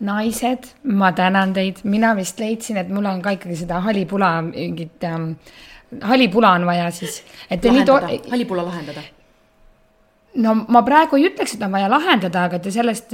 [0.00, 5.04] naised, ma tänan teid, mina vist leidsin, et mul on ka ikkagi seda halipula mingit
[5.04, 5.32] ähm,,
[6.02, 7.22] halipula on vaja siis.
[7.50, 9.06] lahendada, halipula lahendada
[10.42, 13.12] no ma praegu ei ütleks, et on vaja lahendada, aga te sellest,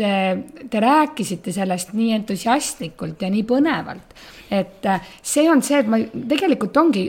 [0.71, 4.15] te rääkisite sellest nii entusiastlikult ja nii põnevalt.
[4.51, 7.07] et äh, see on see, et ma tegelikult ongi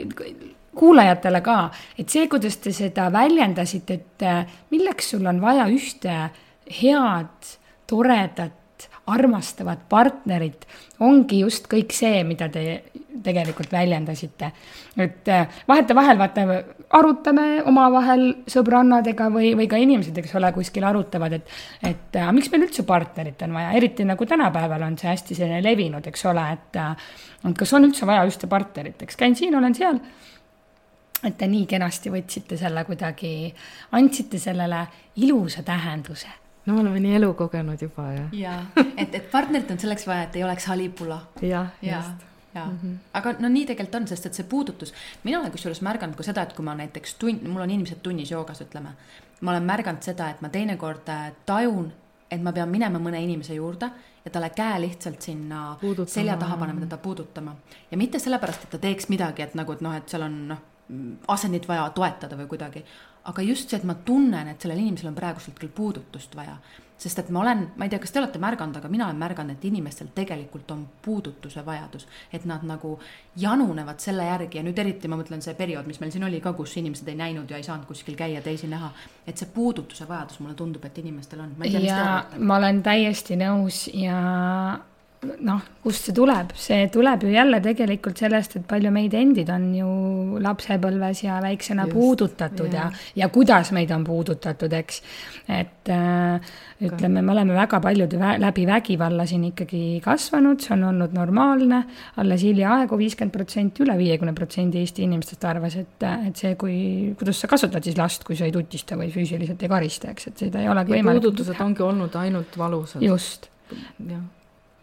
[0.74, 1.58] kuulajatele ka,
[1.98, 6.18] et see, kuidas te seda väljendasite, et äh, milleks sul on vaja ühte
[6.80, 7.54] head,
[7.90, 8.60] toredat
[9.06, 10.64] armastavat partnerit,
[11.04, 12.64] ongi just kõik see, mida te
[13.22, 14.50] tegelikult väljendasite.
[14.98, 16.44] et äh, vahetevahel vaata,
[16.96, 21.50] arutame omavahel sõbrannadega või, või ka inimesed, eks ole, kuskil arutavad, et,
[21.82, 25.62] et äh, miks meil üldse partnerit on vaja, eriti nagu tänapäeval on see hästi selline
[25.64, 27.10] levinud, eks ole, et, äh,
[27.48, 29.20] et kas on üldse vaja ühte partnerit, eks.
[29.20, 30.00] Käin siin, olen seal.
[31.24, 33.48] Et te nii kenasti võtsite selle kuidagi,
[33.96, 34.82] andsite sellele
[35.24, 38.28] ilusa tähenduse no me oleme nii elu kogenud juba ja.
[38.32, 38.60] ja,
[38.96, 41.20] et, et partnerit on selleks vaja, et ei oleks halipula.
[41.42, 42.96] jah, just jaa mm, -hmm.
[43.14, 44.94] aga no nii tegelikult on, sest et see puudutus,
[45.24, 48.30] mina olen kusjuures märganud ka seda, et kui ma näiteks tund, mul on inimesed tunnis
[48.30, 48.94] joogas, ütleme.
[49.40, 51.92] ma olen märganud seda, et ma teinekord äh, tajun,
[52.30, 53.90] et ma pean minema mõne inimese juurde
[54.24, 56.14] ja talle käe lihtsalt sinna puudutama.
[56.14, 57.56] selja taha panema, teda puudutama.
[57.90, 60.62] ja mitte sellepärast, et ta teeks midagi, et nagu, et noh, et seal on noh,
[61.28, 62.84] asendit vaja toetada või kuidagi
[63.24, 66.56] aga just see, et ma tunnen, et sellel inimesel on praegusel hetkel puudutust vaja.
[67.04, 69.56] sest et ma olen, ma ei tea, kas te olete märganud, aga mina olen märganud,
[69.56, 72.06] et inimestel tegelikult on puudutuse vajadus.
[72.32, 72.98] et nad nagu
[73.36, 76.52] janunevad selle järgi ja nüüd eriti ma mõtlen see periood, mis meil siin oli ka,
[76.52, 78.92] kus inimesed ei näinud ja ei saanud kuskil käia, teisi näha.
[79.26, 81.56] et see puudutuse vajadus, mulle tundub, et inimestel on.
[81.80, 84.20] ja ma olen täiesti nõus ja
[85.44, 89.66] noh, kust see tuleb, see tuleb ju jälle tegelikult sellest, et palju meid endid on
[89.76, 89.88] ju
[90.44, 92.92] lapsepõlves ja väiksena Just, puudutatud yeah.
[92.92, 95.00] ja, ja kuidas meid on puudutatud, eks.
[95.48, 96.52] et äh,
[96.84, 101.82] ütleme, me oleme väga paljud vä läbi vägivalla siin ikkagi kasvanud, see on olnud normaalne.
[102.20, 106.76] alles hiljaaegu viiskümmend protsenti, üle viiekümne protsendi Eesti inimestest arvas, et, et see, kui,
[107.18, 110.46] kuidas sa kasvatad siis last, kui sa ei tutista või füüsiliselt ei karista, eks, et
[110.46, 111.24] seda ei olegi võimalik.
[111.24, 113.04] puudutused ongi olnud ainult valusad.
[113.04, 113.50] just.
[114.08, 114.24] jah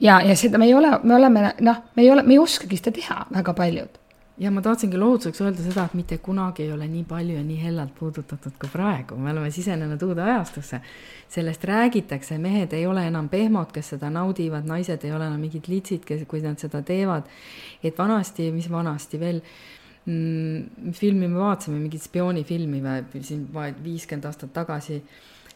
[0.02, 2.80] ja, ja seda me ei ole, me oleme noh, me ei ole, me ei oskagi
[2.80, 3.98] seda teha, väga paljud.
[4.42, 7.60] ja ma tahtsingi lohutuseks öelda seda, et mitte kunagi ei ole nii palju ja nii
[7.62, 10.82] hellalt puudutatud kui praegu, me oleme sisenenud uude ajastusse.
[11.30, 15.68] sellest räägitakse, mehed ei ole enam pehmod, kes seda naudivad, naised ei ole enam mingid
[15.68, 17.30] litsid, kes, kui nad seda teevad.
[17.84, 19.42] et vanasti, mis vanasti veel
[20.06, 23.46] mm, filmi me vaatasime, mingit spioonifilmi või siin
[23.84, 25.04] viiskümmend aastat tagasi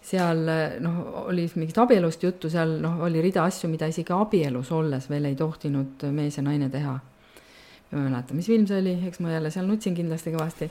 [0.06, 0.46] seal
[0.84, 5.32] noh, oli mingist abielust juttu, seal noh, oli rida asju, mida isegi abielus olles veel
[5.32, 6.96] ei tohtinud mees ja naine teha.
[7.92, 10.70] ma ei mäleta, mis film see oli, eks ma jälle seal nutsin kindlasti kõvasti.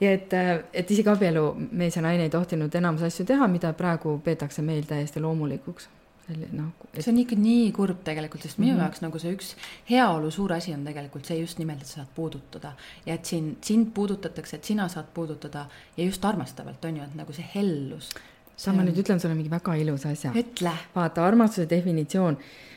[0.00, 0.38] ja et,
[0.72, 4.86] et isegi abielu mees ja naine ei tohtinud enamus asju teha, mida praegu peetakse meil
[4.88, 5.90] täiesti loomulikuks
[6.32, 7.02] noh et....
[7.02, 8.82] see on ikka nii kurb tegelikult, sest minu mm -hmm.
[8.82, 9.54] jaoks nagu see üks
[9.90, 12.72] heaolu suur asi on tegelikult see just nimelt, et sa saad puudutada.
[13.06, 15.66] ja et siin, sind puudutatakse, et sina saad puudutada
[15.96, 18.10] ja just armastavalt, on ju, et nagu see hellus
[18.56, 20.32] sa, ma nüüd ütlen sulle mingi väga ilusa asja.
[20.38, 20.72] ütle.
[20.94, 22.36] vaata, armastuse definitsioon,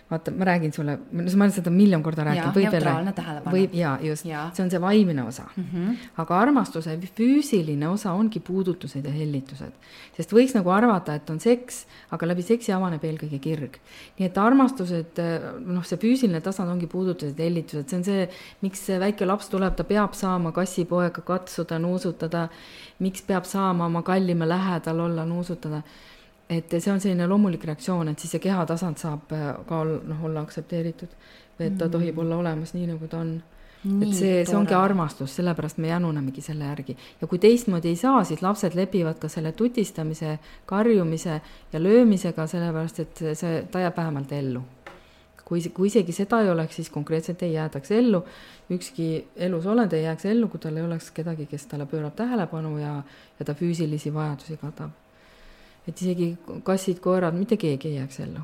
[0.10, 3.52] vaata, ma räägin sulle, ma olen seda miljon korda rääkinud, veel rääkida.
[3.52, 5.66] võib ja just, see on see vaimne osa mm.
[5.74, 5.98] -hmm.
[6.24, 9.74] aga armastuse füüsiline osa ongi puudutused ja hellitused.
[10.18, 13.78] sest võiks nagu arvata, et on seks, aga läbi seksi avaneb eelkõige kirg.
[14.20, 15.22] nii et armastused,
[15.66, 18.30] noh, see füüsiline tasand ongi puudutused ja hellitused, see on see,
[18.62, 22.48] miks väike laps tuleb, ta peab saama kassipoega katsuda, nuusutada,
[23.00, 25.82] miks peab saama oma kallima lähedal olla, nuusutada
[26.50, 30.44] et see on selline loomulik reaktsioon, et siis see kehatasand saab äh, ka noh, olla
[30.46, 31.12] aktsepteeritud.
[31.60, 31.92] et ta mm.
[31.92, 33.32] tohib olla olemas nii, nagu ta on.
[34.02, 36.98] et see, see ongi armastus, sellepärast me janunemegi selle järgi.
[37.22, 41.42] ja kui teistmoodi ei saa, siis lapsed lepivad ka selle tutistamise, karjumise
[41.74, 44.64] ja löömisega, sellepärast et see, ta jääb vähemalt ellu.
[45.48, 48.24] Kui, kui isegi seda ei oleks, siis konkreetselt ei jäädaks ellu.
[48.72, 52.78] ükski elus olend ei jääks ellu, kui tal ei oleks kedagi, kes talle pöörab tähelepanu
[52.78, 53.02] ja,
[53.40, 54.92] ja ta füüsilisi vajadusi katab
[55.88, 56.36] et isegi
[56.68, 58.44] kassid, koerad, mitte keegi ei jääks ellu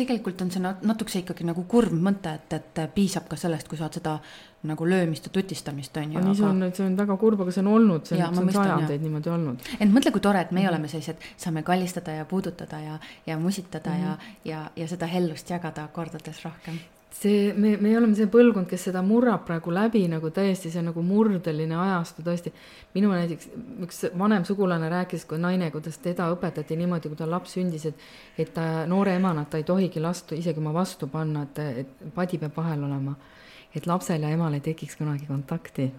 [0.00, 3.98] tegelikult on see natukese ikkagi nagu kurb mõte, et, et piisab ka sellest, kui saad
[4.00, 4.18] seda
[4.70, 6.20] nagu löömist ja tutistamist, on ju.
[6.24, 8.52] nii see on, see on väga kurb, aga see on olnud, see on, see on
[8.58, 9.68] sajandeid niimoodi olnud.
[9.80, 10.74] ent mõtle, kui tore, et meie mm -hmm.
[10.74, 14.30] oleme sellised, saame kallistada ja puudutada ja, ja musitada mm -hmm.
[14.44, 16.80] ja, ja, ja seda hellust jagada kordades rohkem
[17.10, 20.90] see, me, me oleme see põlvkond, kes seda murrab praegu läbi nagu täiesti, see on
[20.90, 22.52] nagu murdeline ajastu tõesti.
[22.94, 23.48] minu näiteks
[23.86, 28.06] üks vanem sugulane rääkis, kui naine, kuidas teda õpetati niimoodi, kui tal laps sündis, et,
[28.38, 32.38] et ta noore emana, ta ei tohigi last isegi oma vastu panna, et, et padi
[32.38, 33.16] peab vahel olema.
[33.74, 35.92] et lapsel ja emal ei tekiks kunagi kontakti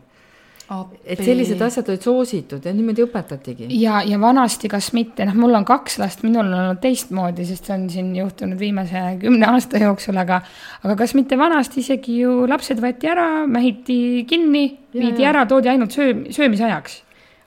[1.04, 3.68] et sellised asjad olid soositud ja niimoodi õpetatigi.
[3.82, 7.68] ja, ja vanasti kas mitte, noh, mul on kaks last, minul on olnud teistmoodi, sest
[7.68, 10.42] see on siin juhtunud viimase kümne aasta jooksul, aga
[10.84, 14.66] aga kas mitte vanasti isegi ju lapsed võeti ära, mähiti kinni,
[14.96, 17.02] viidi ära, toodi ainult söö, söömise ajaks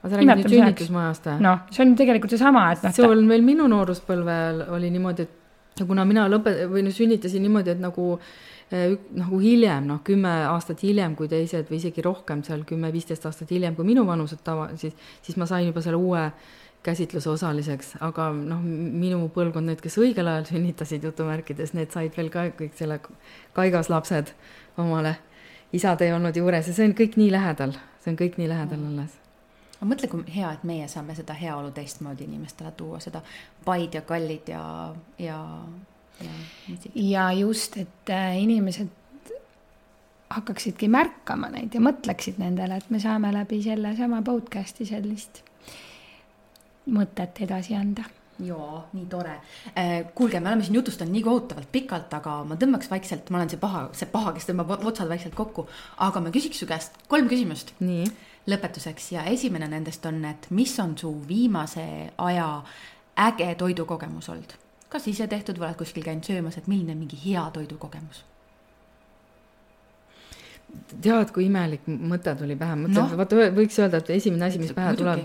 [0.04, 1.38] aga sa räägid nüüd sünnitusmajast või?
[1.46, 2.96] noh, see on tegelikult seesama, et noh.
[2.96, 7.42] see on veel minu nooruspõlve ajal oli niimoodi, et kuna mina lõpe- või noh, sünnitasin
[7.42, 12.42] niimoodi, et nagu Äh, nagu hiljem, noh, kümme aastat hiljem kui teised või isegi rohkem,
[12.46, 16.24] seal kümme-viisteist aastat hiljem kui minu vanused tava, siis, siis ma sain juba selle uue
[16.84, 22.28] käsitluse osaliseks, aga noh, minu põlvkond, need, kes õigel ajal sünnitasid jutumärkides, need said veel
[22.32, 23.00] ka kõik selle
[23.56, 24.34] kaigaslapsed
[24.80, 25.16] omale.
[25.74, 27.72] isad ei olnud juures ja see on kõik nii lähedal,
[28.04, 28.90] see on kõik nii lähedal mm.
[28.92, 29.20] alles
[29.84, 33.20] aga mõtle, kui hea, et meie saame seda heaolu teistmoodi inimestele tuua, seda
[33.64, 34.62] paid ja kallid ja,
[35.18, 35.40] ja
[36.94, 38.88] ja just, et äh, inimesed
[40.34, 45.42] hakkaksidki märkama neid ja mõtleksid nendele, et me saame läbi sellesama podcast'i sellist
[46.90, 48.04] mõtet edasi anda
[48.42, 49.34] jaa, nii tore.
[49.78, 53.52] Äh, kuulge, me oleme siin jutustanud nii kohutavalt pikalt, aga ma tõmbaks vaikselt, ma olen
[53.52, 55.68] see paha, see paha, kes tõmbab otsad vaikselt kokku,
[56.02, 57.74] aga ma küsiks su käest kolm küsimust.
[57.80, 58.08] nii.
[58.50, 61.86] lõpetuseks ja esimene nendest on, et mis on su viimase
[62.18, 62.48] aja
[63.28, 64.58] äge toidukogemus olnud?
[64.94, 68.24] Kas ise tehtud või oled kuskil käinud söömas, et milline mingi hea toidukogemus?
[70.74, 74.72] tead, kui imelik mõte tuli pähe, mõtlesin no., vaata võiks öelda, et esimene asi, mis
[74.74, 75.20] pähe tuleb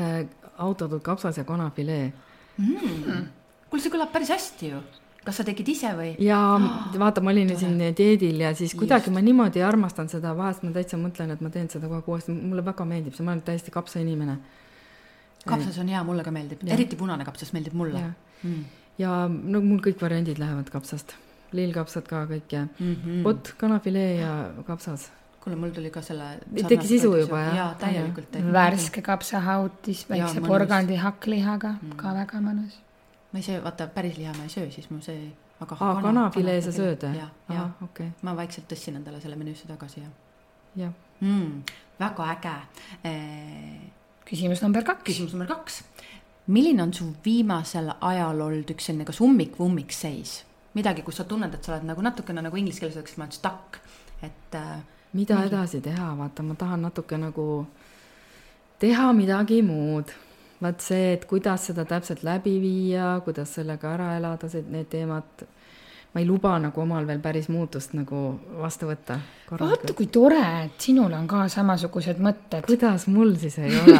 [0.00, 0.22] äh,,
[0.64, 2.06] autotud kapsas ja kanafilee
[2.56, 3.26] mm..
[3.68, 4.80] kuule, see kõlab päris hästi ju
[5.24, 6.12] kas sa tegid ise või?
[6.22, 6.58] jaa,
[7.00, 9.16] vaata, ma olin ju siin dieedil ja siis kuidagi Just.
[9.16, 12.34] ma niimoodi armastan seda, vahest ma täitsa mõtlen, et ma teen seda kogu aeg uuesti,
[12.36, 14.36] mulle väga meeldib see, ma olen täiesti kapsainimene.
[15.46, 18.00] Kapsas on hea, mulle ka meeldib, eriti punane kapsas meeldib mulle
[18.42, 18.62] mm.
[18.98, 21.16] ja no mul kõik variandid lähevad kapsast,
[21.52, 23.22] lillkapsad ka kõik ja mm -hmm.
[23.26, 24.32] pott, kanafilee ja
[24.66, 25.10] kapsas
[25.44, 26.38] kuule, mul tuli ka selle.
[26.68, 27.56] tegi sisu juba jah?
[27.56, 32.78] jaa, täielikult värske kapsahautis väikse porgandi hakklihaga mm., ka väga mõnus.
[33.32, 35.32] ma ei söö, vaata päris liha ma ei söö, siis mul see.
[35.60, 37.18] aga Aa, kanafilee sa sööd või?
[37.20, 38.12] jah, jah, okei.
[38.22, 40.08] ma vaikselt tõstsin endale selle menüüsse tagasi ja.
[40.86, 41.76] jah mm,.
[42.00, 42.56] väga äge
[43.10, 43.84] eh....
[44.28, 45.04] küsimus number kaks.
[45.06, 45.82] küsimus number kaks
[46.46, 50.42] milline on su viimasel ajal olnud üks selline kas ummik või ummikseis?
[50.74, 53.36] midagi, kus sa tunned, et sa oled nagu natukene nagu inglise keeles öeldakse, ma olen
[53.36, 53.78] stuck,
[54.26, 54.82] et äh,.
[55.14, 55.52] mida mingi...
[55.52, 57.46] edasi teha, vaata, ma tahan natuke nagu
[58.82, 60.10] teha midagi muud.
[60.60, 65.46] vaat see, et kuidas seda täpselt läbi viia, kuidas sellega ära elada, need teemad
[66.14, 68.20] ma ei luba nagu omal veel päris muutust nagu
[68.60, 69.18] vastu võtta.
[69.50, 72.62] vaata, kui tore, et sinul on ka samasugused mõtted.
[72.68, 73.98] kuidas mul siis ei ole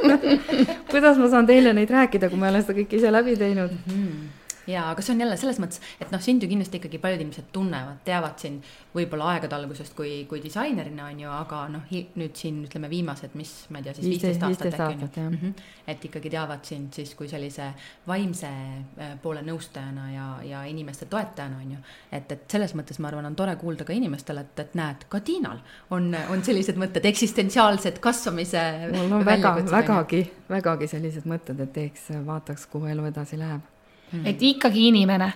[0.92, 3.96] kuidas ma saan teile neid rääkida, kui ma olen seda kõike ise läbi teinud mm?
[3.96, 7.22] -hmm jaa, aga see on jälle selles mõttes, et noh, sind ju kindlasti ikkagi paljud
[7.24, 12.36] inimesed tunnevad, teavad sind võib-olla aegade algusest kui, kui disainerina on ju, aga noh, nüüd
[12.38, 15.38] siin ütleme viimased, mis ma ei tea, siis viisteist aastat äkki on ju.
[15.38, 15.54] -hmm.
[15.86, 17.70] et ikkagi teavad sind siis kui sellise
[18.06, 21.78] vaimse äh, poole nõustajana ja, ja inimeste toetajana on ju.
[22.12, 25.20] et, et selles mõttes ma arvan, on tore kuulda ka inimestele, et, et näed, ka
[25.20, 25.58] Tiinal
[25.90, 28.62] on, on sellised mõtted, eksistentsiaalsed kasvamise.
[28.92, 33.79] mul on väga, vägagi, vägagi sellised mõtted, et teeks, vaataks, kuhu elu edasi läheb
[34.24, 35.32] et ikkagi inimene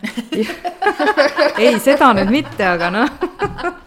[1.62, 3.82] ei, seda nüüd mitte, aga noh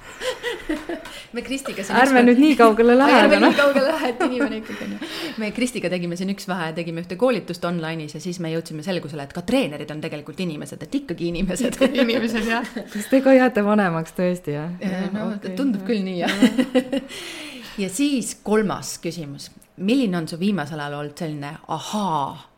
[1.38, 4.24] me Kristiga siin ärme nüüd nii kaugele lähe, ärme aga noh nii kaugele lähe, et
[4.26, 5.10] inimene ikkagi on ju.
[5.44, 9.28] me Kristiga tegime siin üks vahe, tegime ühte koolitust online'is ja siis me jõudsime selgusele,
[9.28, 11.80] et ka treenerid on tegelikult inimesed, et ikkagi inimesed.
[11.92, 12.74] inimesed jah.
[12.94, 14.74] kas te ka jääte vanemaks tõesti, jah?
[15.14, 15.56] no okay.
[15.60, 17.08] tundub küll nii, jah
[17.84, 22.57] ja siis kolmas küsimus, milline on su viimasel ajal olnud selline ahaa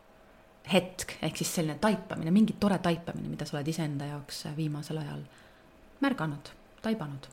[0.72, 5.22] hetk, ehk siis selline taipamine, mingi tore taipamine, mida sa oled iseenda jaoks viimasel ajal
[6.04, 6.50] märganud,
[6.84, 7.28] taibanud?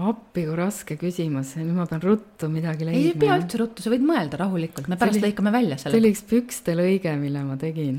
[0.00, 3.02] appi, kui raske küsimus, nüüd ma pean ruttu midagi leidma.
[3.10, 5.92] ei pea üldse ruttu, sa võid mõelda rahulikult, me pärast oli, lõikame välja selle.
[5.92, 7.98] see oli üks pükste lõige, mille ma tegin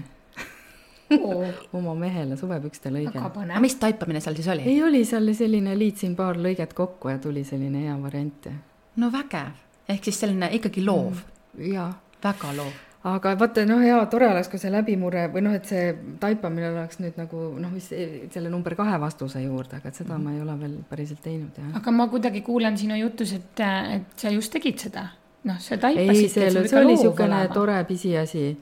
[1.78, 3.20] oma mehele suvepükste lõige.
[3.20, 4.66] aga mis taipamine seal siis oli?
[4.72, 8.56] ei, oli seal selline, liitsin paar lõiget kokku ja tuli selline hea variant ja.
[9.04, 9.52] no vägev,
[9.91, 11.68] ehk siis selline ikkagi loov mm,.
[11.76, 11.91] jaa.
[12.24, 15.93] väga loov aga vaata, noh, hea, tore oleks, kui see läbimurre või noh, et see
[16.22, 20.20] taipamine oleks nüüd nagu noh, mis selle number kahe vastuse juurde, aga et seda mm
[20.20, 20.24] -hmm.
[20.24, 21.72] ma ei ole veel päriselt teinud, jah.
[21.82, 23.60] aga ma kuidagi kuulen sinu jutus, et,
[23.95, 25.08] et sa just tegid seda.
[25.43, 26.10] noh, sa taipasid.
[26.10, 28.58] ei, see, see oli niisugune tore pisiasi.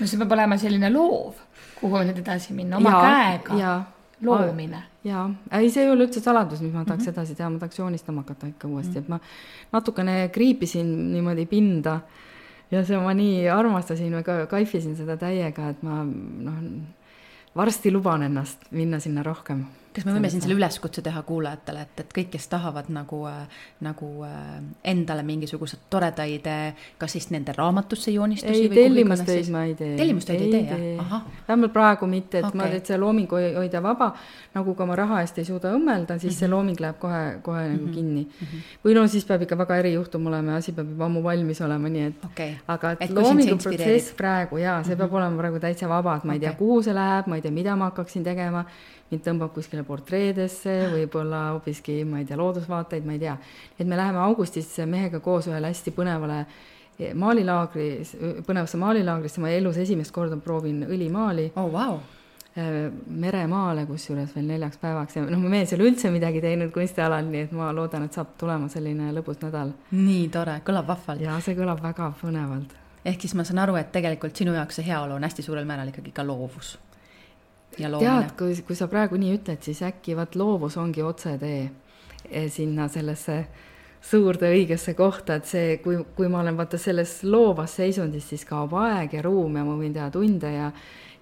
[0.00, 1.34] no see peab olema selline loov,
[1.80, 3.84] kuhu nüüd edasi minna, oma ja, käega
[4.20, 4.82] loomine.
[5.04, 7.18] jaa, ei, see ei ole üldse saladus, mis ma tahaks mm -hmm.
[7.18, 9.02] edasi teha, ma tahaks joonistama hakata ikka uuesti mm, -hmm.
[9.04, 9.20] et ma
[9.72, 12.00] natukene kriipisin niimoodi pinda
[12.70, 16.62] ja see ma nii armastasin ka kaifisin seda täiega, et ma noh,
[17.56, 19.64] varsti luban ennast minna sinna rohkem
[19.98, 23.20] kas me võime siin selle üleskutse teha kuulajatele, et, et kõik, kes tahavad nagu,
[23.84, 24.42] nagu äh,
[24.92, 26.46] endale mingisuguseid toredaid,
[26.98, 29.96] kas siis nende raamatusse joonistusi ei, tellimustöid ma ei tee.
[29.98, 31.26] tellimustöid ei, ei tee, jah?
[31.48, 32.60] vähemalt praegu mitte, et okay.
[32.60, 34.12] ma, et see looming hoida vaba,
[34.54, 36.38] nagu ka ma raha eest ei suuda õmmelda, siis mm -hmm.
[36.38, 36.54] see mhm.
[36.54, 37.94] looming läheb kohe, kohe mm -hmm.
[37.94, 38.46] kinni mm.
[38.46, 38.68] -hmm.
[38.84, 41.88] või no siis peab ikka väga erijuhtum olema ja asi peab juba ammu valmis olema,
[41.88, 42.54] nii et okay.
[42.68, 44.98] aga et, et loomingu protsess praegu jaa, see mm -hmm.
[44.98, 46.48] peab olema praegu täitsa vaba, et ma ei okay.
[46.48, 48.64] tea, kuhu see läheb, ma ei tea, mida ma hakkaksin tegema
[49.10, 53.36] mind tõmbab kuskile portreedesse, võib-olla hoopiski, ma ei tea, loodusvaateid, ma ei tea.
[53.78, 56.44] et me läheme augustis mehega koos ühele hästi põnevale
[57.14, 58.14] maalilaagris,
[58.46, 61.68] põnevasse maalilaagrisse, ma elus esimest korda proovin õlimaali oh,.
[61.72, 62.00] Wow.
[63.06, 67.28] meremaale, kusjuures veel neljaks päevaks ja noh, mu mees ei ole üldse midagi teinud kunstialal,
[67.28, 69.70] nii et ma loodan, et saab tulema selline lõbus nädal.
[69.94, 71.22] nii tore, kõlab vahvalt.
[71.22, 72.74] jaa, see kõlab väga põnevalt.
[73.04, 75.92] ehk siis ma saan aru, et tegelikult sinu jaoks see heaolu on hästi suurel määral
[75.92, 76.74] ikkagi ka loovus
[77.78, 81.60] tead, kui, kui sa praegu nii ütled, siis äkki vaat loovus ongi otsetee
[82.30, 83.38] eh, sinna sellesse
[84.00, 88.76] suurde õigesse kohta, et see, kui, kui ma olen vaata selles loovas seisundis, siis kaob
[88.78, 90.72] aeg ja ruum ja ma võin teha tunde ja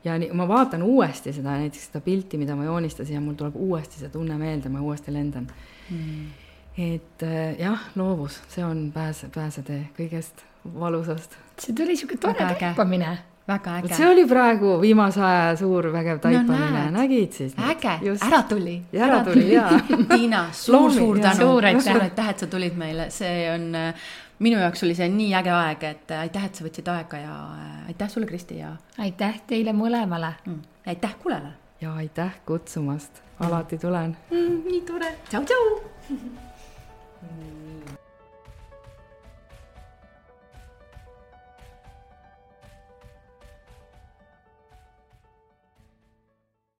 [0.07, 3.57] ja nii, ma vaatan uuesti seda, näiteks seda pilti, mida ma joonistasin ja mul tuleb
[3.59, 5.49] uuesti see tunne meelde, ma uuesti lendan.
[5.91, 6.27] Mm..
[6.79, 10.45] et eh, jah, loovus, see on pääse, pääsetee kõigest
[10.79, 11.39] valusast.
[11.59, 13.17] see tuli niisugune tore taipamine
[13.49, 13.95] väga äge.
[13.95, 16.85] see oli praegu viimase aja suur vägev taipamine.
[16.91, 17.55] no,, nägid siis?
[17.71, 18.77] äge, ära tuli.
[18.93, 19.81] ära tuli jaa.
[20.15, 23.69] Tiina suur,, suur-suur tänu, suur aitäh, et sa tulid meile, see on,
[24.39, 27.77] minu jaoks oli see nii äge aeg, et aitäh, et sa võtsid aega ja äh,
[27.93, 28.75] aitäh sulle, Kristi ja.
[28.99, 30.35] aitäh teile mõlemale.
[30.47, 30.65] Mm..
[30.87, 31.55] aitäh kuulajale.
[31.81, 34.17] ja aitäh kutsumast, alati tulen.
[34.31, 34.59] Mm,.
[34.67, 35.63] nii tore, tšau-tšau